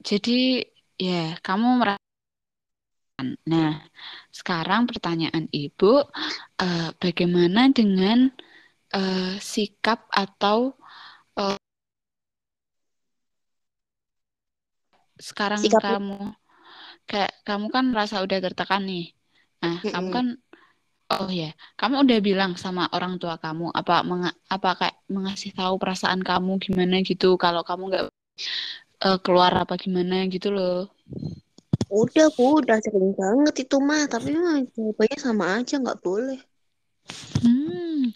jadi 0.00 0.64
ya 1.00 1.36
kamu 1.44 1.68
merasa 1.80 2.00
Nah, 3.44 3.84
sekarang 4.32 4.88
pertanyaan 4.88 5.44
Ibu, 5.52 6.08
uh, 6.60 6.88
bagaimana 6.96 7.68
dengan 7.68 8.32
uh, 8.96 9.36
sikap 9.36 10.08
atau 10.08 10.72
uh, 11.36 11.60
sekarang 15.20 15.60
sikap. 15.60 16.00
kamu 16.00 16.32
kayak 17.04 17.32
kamu 17.44 17.66
kan 17.68 17.84
merasa 17.92 18.24
udah 18.24 18.38
tertekan 18.40 18.88
nih. 18.88 19.12
Nah, 19.60 19.76
mm 19.76 19.80
-hmm. 19.84 19.92
kamu 19.92 20.08
kan 20.08 20.26
oh 21.10 21.28
ya, 21.28 21.50
kamu 21.76 22.06
udah 22.06 22.18
bilang 22.22 22.52
sama 22.56 22.86
orang 22.94 23.18
tua 23.20 23.36
kamu 23.36 23.74
apa 23.74 24.06
meng, 24.06 24.30
apa 24.48 24.70
kayak 24.78 24.96
mengasih 25.10 25.50
tahu 25.52 25.76
perasaan 25.76 26.22
kamu 26.22 26.56
gimana 26.62 27.02
gitu 27.02 27.34
kalau 27.36 27.66
kamu 27.66 27.90
nggak 27.90 28.04
uh, 29.04 29.18
keluar 29.20 29.52
apa 29.56 29.76
gimana 29.80 30.28
gitu 30.28 30.52
loh. 30.52 30.88
Udah, 31.90 32.30
Bu, 32.38 32.62
udah 32.62 32.78
sering 32.78 33.18
banget 33.18 33.66
itu 33.66 33.76
mah, 33.82 34.06
tapi 34.06 34.30
mah 34.38 34.62
jawabannya 34.70 35.18
sama 35.18 35.58
aja, 35.58 35.74
nggak 35.82 36.00
boleh. 36.00 36.38
Hmm, 37.42 38.14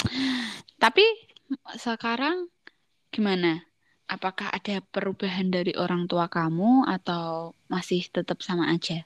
tapi 0.78 1.02
sekarang 1.74 2.46
gimana? 3.10 3.66
Apakah 4.06 4.52
ada 4.52 4.84
perubahan 4.94 5.48
dari 5.50 5.74
orang 5.74 6.06
tua 6.06 6.30
kamu 6.30 6.86
atau 6.86 7.56
masih 7.66 8.04
tetap 8.12 8.44
sama 8.44 8.70
aja? 8.70 9.02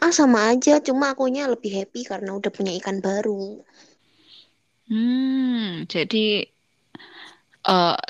Ah, 0.00 0.10
sama 0.10 0.50
aja, 0.50 0.80
cuma 0.82 1.12
akunya 1.12 1.46
lebih 1.46 1.74
happy 1.74 2.02
karena 2.08 2.34
udah 2.34 2.50
punya 2.50 2.72
ikan 2.82 2.98
baru. 2.98 3.62
Hmm, 4.88 5.84
jadi 5.84 6.48
uh, 7.68 8.00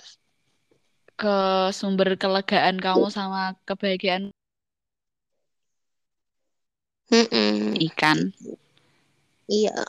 ke 1.18 1.36
sumber 1.74 2.14
kelegaan 2.14 2.78
kamu 2.78 3.10
sama 3.10 3.58
kebahagiaan 3.66 4.30
Mm-mm. 7.10 7.74
ikan. 7.90 8.30
Iya. 9.48 9.80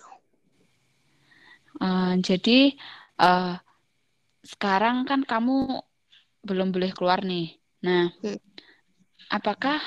Uh, 1.80 2.16
jadi 2.24 2.74
uh, 3.20 3.60
sekarang 4.42 5.04
kan 5.04 5.22
kamu 5.28 5.84
belum 6.42 6.72
boleh 6.72 6.96
keluar 6.96 7.22
nih. 7.22 7.60
Nah, 7.84 8.08
mm. 8.24 8.40
apakah 9.30 9.84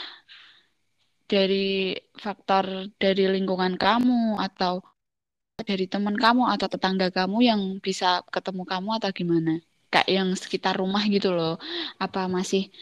dari 1.24 1.96
faktor 2.20 2.92
dari 3.00 3.24
lingkungan 3.32 3.80
kamu 3.80 4.36
atau 4.36 4.84
dari 5.64 5.88
teman 5.88 6.14
kamu 6.20 6.52
atau 6.52 6.68
tetangga 6.68 7.08
kamu 7.08 7.38
yang 7.48 7.60
bisa 7.80 8.20
ketemu 8.28 8.68
kamu 8.68 8.88
atau 9.00 9.10
gimana? 9.10 9.56
Kayak 9.92 10.08
yang 10.08 10.28
sekitar 10.32 10.80
rumah 10.80 11.04
gitu 11.04 11.36
loh. 11.36 11.60
Apa 12.00 12.24
masih 12.26 12.72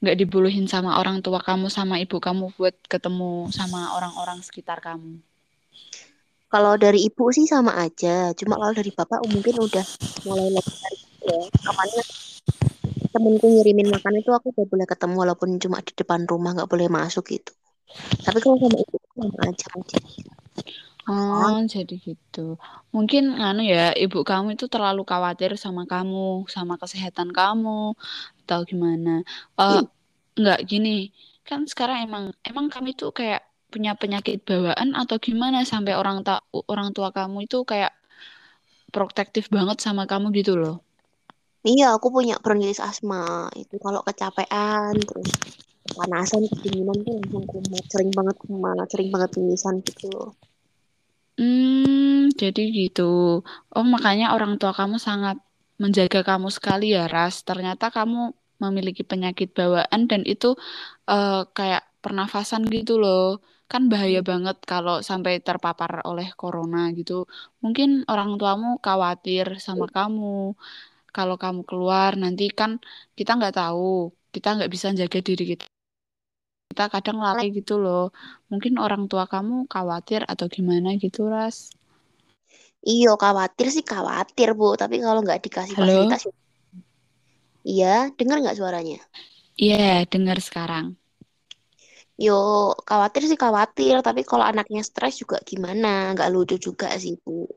nggak 0.00 0.16
dibolehin 0.16 0.64
sama 0.64 0.96
orang 0.96 1.20
tua 1.20 1.40
kamu 1.44 1.68
sama 1.68 2.00
ibu 2.00 2.16
kamu 2.16 2.52
buat 2.56 2.72
ketemu 2.88 3.52
sama 3.52 3.92
orang-orang 3.92 4.40
sekitar 4.40 4.80
kamu? 4.80 5.20
Kalau 6.48 6.72
dari 6.80 7.04
ibu 7.04 7.28
sih 7.36 7.44
sama 7.44 7.76
aja. 7.76 8.32
Cuma 8.32 8.56
kalau 8.56 8.72
dari 8.72 8.88
bapak 8.88 9.20
mungkin 9.28 9.54
udah 9.60 9.86
mulai 10.24 10.48
lebih 10.48 10.76
ya. 11.28 11.40
Kemarin 11.52 12.06
temenku 13.12 13.46
ngirimin 13.48 13.88
makan 13.92 14.20
itu 14.20 14.30
aku 14.32 14.52
udah 14.56 14.66
boleh 14.68 14.86
ketemu 14.88 15.14
walaupun 15.20 15.48
cuma 15.60 15.84
di 15.84 15.92
depan 15.92 16.24
rumah 16.24 16.56
nggak 16.56 16.70
boleh 16.70 16.88
masuk 16.88 17.28
gitu. 17.28 17.52
Tapi 18.24 18.38
kalau 18.40 18.56
sama 18.56 18.76
ibu 18.80 18.96
sama 19.16 19.38
aja 19.44 19.66
aja 19.76 19.98
Oh, 21.06 21.62
jadi 21.74 21.94
gitu. 22.02 22.58
Mungkin 22.90 23.38
anu 23.38 23.62
ya, 23.62 23.94
ibu 23.94 24.26
kamu 24.26 24.58
itu 24.58 24.66
terlalu 24.66 25.06
khawatir 25.06 25.54
sama 25.54 25.86
kamu, 25.86 26.50
sama 26.50 26.74
kesehatan 26.82 27.30
kamu, 27.30 27.94
atau 28.42 28.60
gimana? 28.66 29.22
Uh, 29.54 29.86
Enggak 30.36 30.60
gini. 30.68 31.10
kan 31.46 31.62
sekarang 31.62 32.10
emang 32.10 32.24
emang 32.42 32.66
kami 32.74 32.90
tuh 32.98 33.14
kayak 33.14 33.46
punya 33.70 33.94
penyakit 33.94 34.42
bawaan 34.42 34.98
atau 34.98 35.16
gimana 35.22 35.62
sampai 35.62 35.94
orang 35.94 36.26
tak 36.26 36.42
orang 36.66 36.90
tua 36.90 37.14
kamu 37.14 37.46
itu 37.46 37.62
kayak 37.62 37.94
protektif 38.90 39.46
banget 39.46 39.78
sama 39.78 40.10
kamu 40.10 40.34
gitu 40.34 40.58
loh. 40.58 40.82
Iya, 41.66 41.86
aku 41.96 42.06
punya 42.16 42.34
bronkitis 42.42 42.82
asma. 42.82 43.50
Itu 43.62 43.74
kalau 43.82 44.00
kecapean, 44.06 44.94
terus 45.08 45.28
kepanasan, 45.86 46.42
kedinginan 46.50 46.98
tuh 47.06 47.14
langsung 47.18 47.44
kumat. 47.50 47.84
Sering 47.92 48.10
banget 48.18 48.36
kumat, 48.42 48.86
sering 48.92 49.08
banget 49.14 49.30
pingsan 49.34 49.74
gitu 49.86 50.06
loh. 50.14 50.30
Hmm, 51.38 52.32
jadi 52.40 52.60
gitu. 52.78 53.02
Oh, 53.76 53.84
makanya 53.94 54.24
orang 54.34 54.52
tua 54.60 54.72
kamu 54.78 54.96
sangat 55.08 55.36
menjaga 55.82 56.18
kamu 56.28 56.48
sekali 56.56 56.84
ya, 56.96 57.00
Ras. 57.14 57.34
Ternyata 57.48 57.84
kamu 57.96 58.16
memiliki 58.62 59.02
penyakit 59.10 59.48
bawaan 59.58 60.00
dan 60.10 60.22
itu 60.32 60.46
uh, 61.12 61.32
kayak 61.56 61.82
pernafasan 62.02 62.62
gitu 62.74 62.92
loh. 63.02 63.20
Kan 63.70 63.82
bahaya 63.92 64.18
banget 64.30 64.56
kalau 64.70 64.94
sampai 65.08 65.32
terpapar 65.46 65.90
oleh 66.10 66.26
corona 66.40 66.78
gitu. 66.98 67.12
Mungkin 67.62 67.88
orang 68.12 68.30
tuamu 68.40 68.66
khawatir 68.84 69.46
sama 69.66 69.84
kamu. 69.96 70.24
Kalau 71.16 71.36
kamu 71.42 71.60
keluar 71.68 72.10
nanti 72.22 72.44
kan 72.60 72.70
kita 73.18 73.30
nggak 73.38 73.54
tahu. 73.60 73.84
Kita 74.34 74.48
nggak 74.56 74.70
bisa 74.74 74.88
jaga 75.00 75.18
diri 75.28 75.42
kita 75.52 75.64
kita 76.70 76.92
kadang 76.92 77.18
lalai 77.22 77.48
gitu 77.54 77.78
loh. 77.80 78.12
Mungkin 78.50 78.76
orang 78.76 79.08
tua 79.08 79.24
kamu 79.24 79.64
khawatir 79.70 80.26
atau 80.28 80.46
gimana 80.50 80.98
gitu, 81.00 81.24
Ras. 81.24 81.72
Iya, 82.84 83.16
khawatir 83.16 83.66
sih 83.72 83.80
khawatir, 83.80 84.52
Bu. 84.52 84.76
Tapi 84.76 85.00
kalau 85.00 85.24
nggak 85.24 85.40
dikasih 85.42 85.74
Halo? 85.74 86.06
fasilitas, 86.06 86.22
iya, 87.64 88.12
dengar 88.14 88.44
nggak 88.44 88.58
suaranya? 88.60 89.00
Iya, 89.56 89.78
yeah, 89.80 89.98
dengar 90.04 90.38
sekarang. 90.38 91.00
Yo, 92.20 92.76
khawatir 92.84 93.24
sih 93.24 93.40
khawatir. 93.40 94.04
Tapi 94.04 94.20
kalau 94.28 94.44
anaknya 94.44 94.84
stres 94.84 95.16
juga 95.16 95.40
gimana? 95.42 96.12
Nggak 96.12 96.30
lucu 96.30 96.56
juga 96.60 96.92
sih, 97.00 97.16
Bu. 97.24 97.48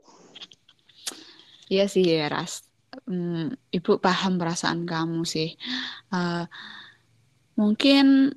Iya 1.67 1.85
sih, 1.91 2.07
ya, 2.07 2.31
Ras. 2.31 2.63
Hmm, 3.05 3.53
Ibu 3.69 4.01
paham 4.01 4.41
perasaan 4.41 4.87
kamu 4.87 5.21
sih. 5.27 5.53
Uh, 6.09 6.49
mungkin 7.53 8.33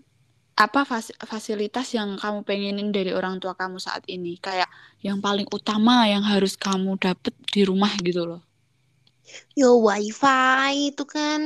apa 0.62 0.87
fasilitas 1.27 1.90
yang 1.96 2.14
kamu 2.14 2.46
pengenin 2.46 2.94
dari 2.94 3.11
orang 3.11 3.42
tua 3.42 3.59
kamu 3.59 3.83
saat 3.83 4.07
ini? 4.07 4.38
Kayak 4.38 4.70
yang 5.03 5.18
paling 5.18 5.46
utama 5.51 6.07
yang 6.07 6.22
harus 6.22 6.55
kamu 6.55 6.94
dapet 6.98 7.35
di 7.51 7.66
rumah 7.66 7.90
gitu 7.98 8.22
loh. 8.25 8.42
Yo, 9.59 9.83
wifi 9.83 10.94
itu 10.94 11.05
kan 11.09 11.40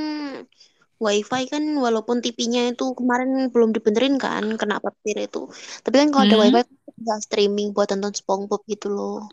wifi 1.01 1.43
kan 1.49 1.65
walaupun 1.77 2.25
TV-nya 2.25 2.73
itu 2.73 2.97
kemarin 2.97 3.53
belum 3.53 3.73
dibenerin 3.73 4.17
kan 4.21 4.57
kena 4.61 4.81
petir 4.81 5.29
itu. 5.29 5.49
Tapi 5.85 5.97
kan 6.05 6.09
kalau 6.13 6.25
hmm. 6.25 6.33
ada 6.33 6.37
wifi 6.61 6.73
bisa 6.97 7.15
streaming 7.25 7.73
buat 7.77 7.89
tonton 7.93 8.13
SpongeBob 8.13 8.65
gitu 8.69 8.93
loh. 8.93 9.29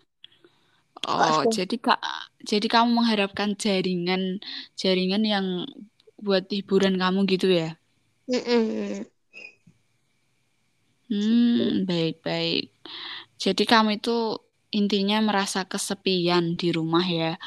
Oh, 1.04 1.44
jadi 1.52 1.76
kak, 1.84 2.00
jadi 2.48 2.64
kamu 2.72 2.96
mengharapkan 2.96 3.60
jaringan 3.60 4.40
jaringan 4.80 5.28
yang 5.28 5.46
buat 6.16 6.48
hiburan 6.48 6.96
kamu 6.96 7.28
gitu 7.28 7.52
ya? 7.52 7.76
Mm 8.32 8.40
-mm. 8.40 9.13
Hmm, 11.12 11.84
baik-baik. 11.84 12.72
Jadi 13.36 13.64
kamu 13.68 14.00
itu 14.00 14.40
intinya 14.74 15.22
merasa 15.22 15.68
kesepian 15.68 16.58
di 16.58 16.74
rumah 16.74 17.06
ya. 17.06 17.38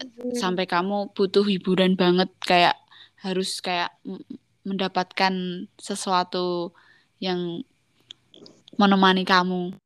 Hmm. 0.00 0.34
Sampai 0.34 0.66
kamu 0.66 1.14
butuh 1.14 1.46
hiburan 1.46 1.94
banget 1.94 2.32
kayak 2.42 2.76
harus 3.22 3.62
kayak 3.62 3.94
mendapatkan 4.64 5.66
sesuatu 5.76 6.72
yang 7.20 7.62
menemani 8.80 9.22
kamu. 9.22 9.76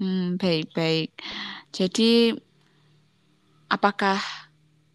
Hmm, 0.00 0.40
baik-baik. 0.40 1.12
Jadi 1.76 2.32
apakah 3.68 4.16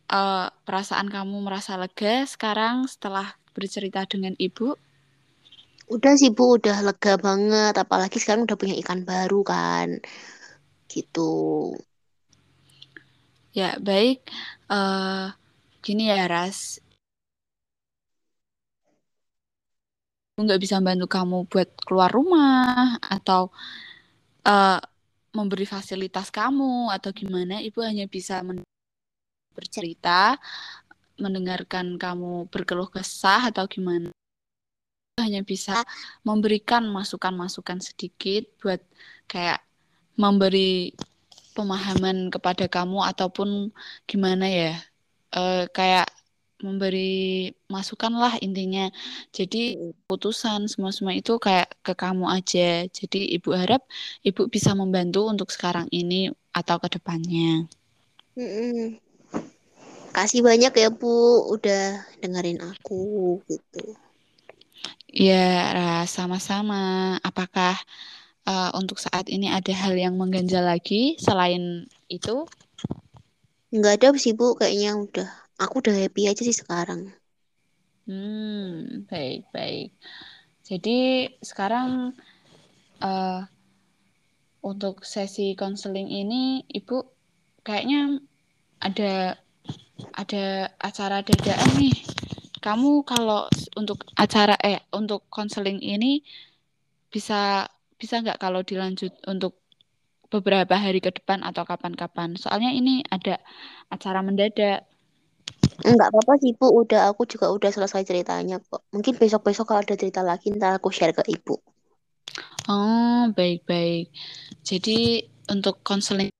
uh, 0.09 0.49
perasaan 0.65 1.11
kamu 1.13 1.45
merasa 1.45 1.77
lega 1.77 2.25
sekarang 2.25 2.89
setelah 2.89 3.37
bercerita 3.53 4.03
dengan 4.09 4.33
ibu? 4.41 4.73
Udah 5.85 6.13
sih 6.17 6.33
Bu, 6.33 6.57
udah 6.57 6.77
lega 6.81 7.13
banget. 7.21 7.73
Apalagi 7.77 8.17
sekarang 8.17 8.49
udah 8.49 8.57
punya 8.57 8.75
ikan 8.81 9.05
baru 9.05 9.45
kan. 9.45 10.01
Gitu. 10.89 11.29
Ya, 13.53 13.77
baik. 13.77 14.25
Uh, 14.65 15.29
gini 15.85 16.09
ya, 16.09 16.25
Ras. 16.25 16.81
Nggak 20.35 20.59
bisa 20.63 20.83
bantu 20.83 21.05
kamu 21.07 21.37
buat 21.47 21.69
keluar 21.87 22.11
rumah 22.11 22.99
atau 22.99 23.55
uh, 24.43 24.79
memberi 25.37 25.63
fasilitas 25.63 26.27
kamu 26.33 26.91
atau 26.91 27.13
gimana. 27.15 27.61
Ibu 27.63 27.79
hanya 27.85 28.09
bisa 28.09 28.43
bercerita, 29.55 30.35
mendengarkan 31.15 31.95
kamu 31.95 32.51
berkeluh 32.51 32.91
kesah 32.91 33.47
atau 33.47 33.63
gimana 33.71 34.11
hanya 35.15 35.47
bisa 35.47 35.87
memberikan 36.27 36.83
masukan-masukan 36.91 37.79
sedikit 37.79 38.43
buat 38.59 38.83
kayak 39.31 39.63
memberi 40.19 40.91
pemahaman 41.55 42.27
kepada 42.27 42.67
kamu 42.67 42.99
ataupun 43.15 43.71
gimana 44.03 44.43
ya 44.51 44.73
e, 45.31 45.71
kayak 45.71 46.11
memberi 46.59 47.51
masukan 47.71 48.11
lah 48.11 48.35
intinya. 48.43 48.91
Jadi 49.31 49.79
putusan 50.03 50.67
semua 50.67 50.91
semua 50.91 51.15
itu 51.15 51.39
kayak 51.39 51.71
ke 51.79 51.95
kamu 51.95 52.27
aja. 52.31 52.83
Jadi 52.91 53.39
ibu 53.39 53.55
harap 53.55 53.87
ibu 54.19 54.51
bisa 54.51 54.75
membantu 54.75 55.31
untuk 55.31 55.47
sekarang 55.47 55.87
ini 55.95 56.27
atau 56.51 56.75
ke 56.79 56.91
depannya. 56.91 57.71
Mm 58.35 58.99
kasih 60.15 60.47
banyak 60.47 60.71
ya 60.71 60.87
bu 60.95 61.43
udah 61.51 62.07
dengerin 62.23 62.63
aku 62.63 63.43
gitu 63.51 63.99
Ya, 65.11 65.71
sama-sama. 66.09 67.15
Apakah 67.23 67.79
uh, 68.45 68.71
untuk 68.75 68.99
saat 68.99 69.31
ini 69.31 69.47
ada 69.47 69.71
hal 69.71 69.95
yang 69.95 70.19
mengganjal 70.19 70.65
lagi 70.65 71.15
selain 71.17 71.87
itu? 72.11 72.45
Nggak 73.71 73.93
ada 73.99 74.07
sih, 74.19 74.35
Bu. 74.35 74.55
Kayaknya 74.55 74.91
udah. 74.95 75.29
Aku 75.55 75.79
udah 75.79 75.95
happy 75.95 76.27
aja 76.27 76.43
sih 76.43 76.55
sekarang. 76.55 77.15
Hmm, 78.05 79.07
baik-baik. 79.07 79.95
Jadi 80.65 81.31
sekarang 81.39 82.13
uh, 83.01 83.41
untuk 84.65 85.05
sesi 85.05 85.53
konseling 85.55 86.09
ini, 86.09 86.65
Ibu 86.65 87.01
kayaknya 87.65 88.19
ada 88.83 89.37
ada 90.13 90.69
acara 90.77 91.23
dadaan 91.23 91.71
nih 91.79 91.97
kamu 92.65 93.05
kalau 93.05 93.45
untuk 93.77 94.01
acara 94.17 94.57
eh 94.65 94.81
untuk 94.89 95.29
konseling 95.29 95.77
ini 95.77 96.25
bisa 97.13 97.69
bisa 98.01 98.19
nggak 98.25 98.41
kalau 98.41 98.65
dilanjut 98.65 99.13
untuk 99.29 99.61
beberapa 100.33 100.73
hari 100.73 100.99
ke 100.99 101.13
depan 101.13 101.45
atau 101.45 101.61
kapan-kapan? 101.63 102.33
Soalnya 102.35 102.73
ini 102.73 103.05
ada 103.07 103.37
acara 103.93 104.25
mendadak. 104.25 104.89
Enggak 105.85 106.09
apa-apa 106.09 106.33
sih 106.41 106.57
Bu, 106.57 106.67
udah 106.81 107.13
aku 107.13 107.29
juga 107.29 107.53
udah 107.53 107.69
selesai 107.69 108.01
ceritanya 108.01 108.57
kok. 108.57 108.81
Mungkin 108.89 109.13
besok-besok 109.21 109.65
kalau 109.69 109.81
ada 109.85 109.95
cerita 109.95 110.25
lagi 110.25 110.49
ntar 110.57 110.81
aku 110.81 110.89
share 110.89 111.13
ke 111.13 111.21
Ibu. 111.21 111.55
Oh, 112.65 113.29
baik-baik. 113.37 114.09
Jadi 114.65 115.29
untuk 115.53 115.85
konseling 115.85 116.33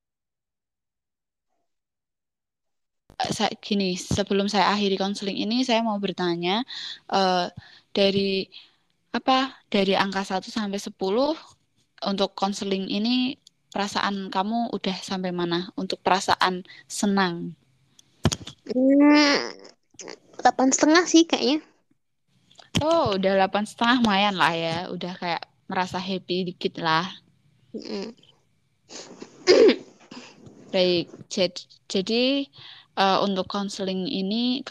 saya, 3.19 3.51
gini, 3.59 3.95
sebelum 3.95 4.51
saya 4.51 4.75
akhiri 4.75 4.99
konseling 4.99 5.39
ini, 5.39 5.63
saya 5.63 5.79
mau 5.81 5.95
bertanya 5.99 6.63
uh, 7.11 7.47
dari 7.95 8.47
apa 9.15 9.55
dari 9.71 9.95
angka 9.95 10.27
1 10.27 10.43
sampai 10.51 10.75
10 10.75 10.91
untuk 12.11 12.35
konseling 12.35 12.91
ini 12.91 13.39
perasaan 13.71 14.27
kamu 14.27 14.75
udah 14.75 14.97
sampai 14.99 15.31
mana 15.31 15.71
untuk 15.79 16.03
perasaan 16.03 16.67
senang? 16.87 17.55
Hmm, 18.67 19.51
delapan 20.39 20.67
setengah 20.71 21.03
sih 21.07 21.23
kayaknya. 21.23 21.63
Oh, 22.83 23.15
udah 23.15 23.31
delapan 23.39 23.63
setengah 23.63 24.03
lumayan 24.03 24.35
lah 24.35 24.51
ya, 24.51 24.77
udah 24.91 25.15
kayak 25.15 25.43
merasa 25.71 25.95
happy 25.95 26.51
dikit 26.51 26.75
lah. 26.83 27.07
Baik, 30.75 31.07
jadi, 31.31 31.61
jadi 31.87 32.23
uh, 32.99 33.19
untuk 33.23 33.47
konseling 33.47 34.07
ini 34.07 34.63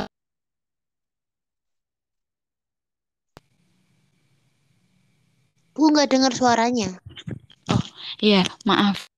Bu 5.75 5.91
nggak 5.91 6.11
dengar 6.13 6.31
suaranya. 6.31 6.97
Oh 7.67 7.85
iya 8.23 8.47
maaf. 8.63 9.11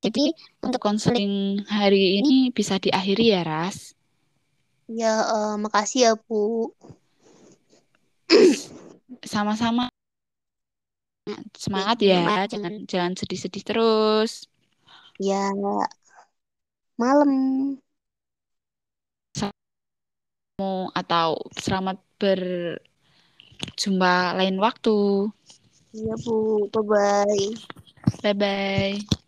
Jadi 0.00 0.32
untuk 0.64 0.80
konseling 0.80 1.60
hari 1.68 2.24
ini 2.24 2.48
bisa 2.54 2.80
diakhiri 2.80 3.36
ya 3.36 3.44
Ras. 3.44 3.92
Ya, 4.90 5.22
uh, 5.22 5.54
makasih 5.60 6.00
ya, 6.02 6.12
Bu. 6.16 6.72
Sama-sama. 9.22 9.86
Semangat 11.54 12.00
ya, 12.02 12.48
jangan 12.50 12.88
jangan 12.90 13.12
sedih-sedih 13.14 13.62
terus. 13.62 14.48
Ya, 15.20 15.52
malam. 17.00 17.32
Atau 20.92 21.40
selamat 21.56 21.96
berjumpa 22.20 24.36
lain 24.36 24.60
waktu. 24.60 25.32
Iya, 25.96 26.20
Bu. 26.20 26.68
Bye-bye. 26.68 27.56
Bye-bye. 28.20 29.19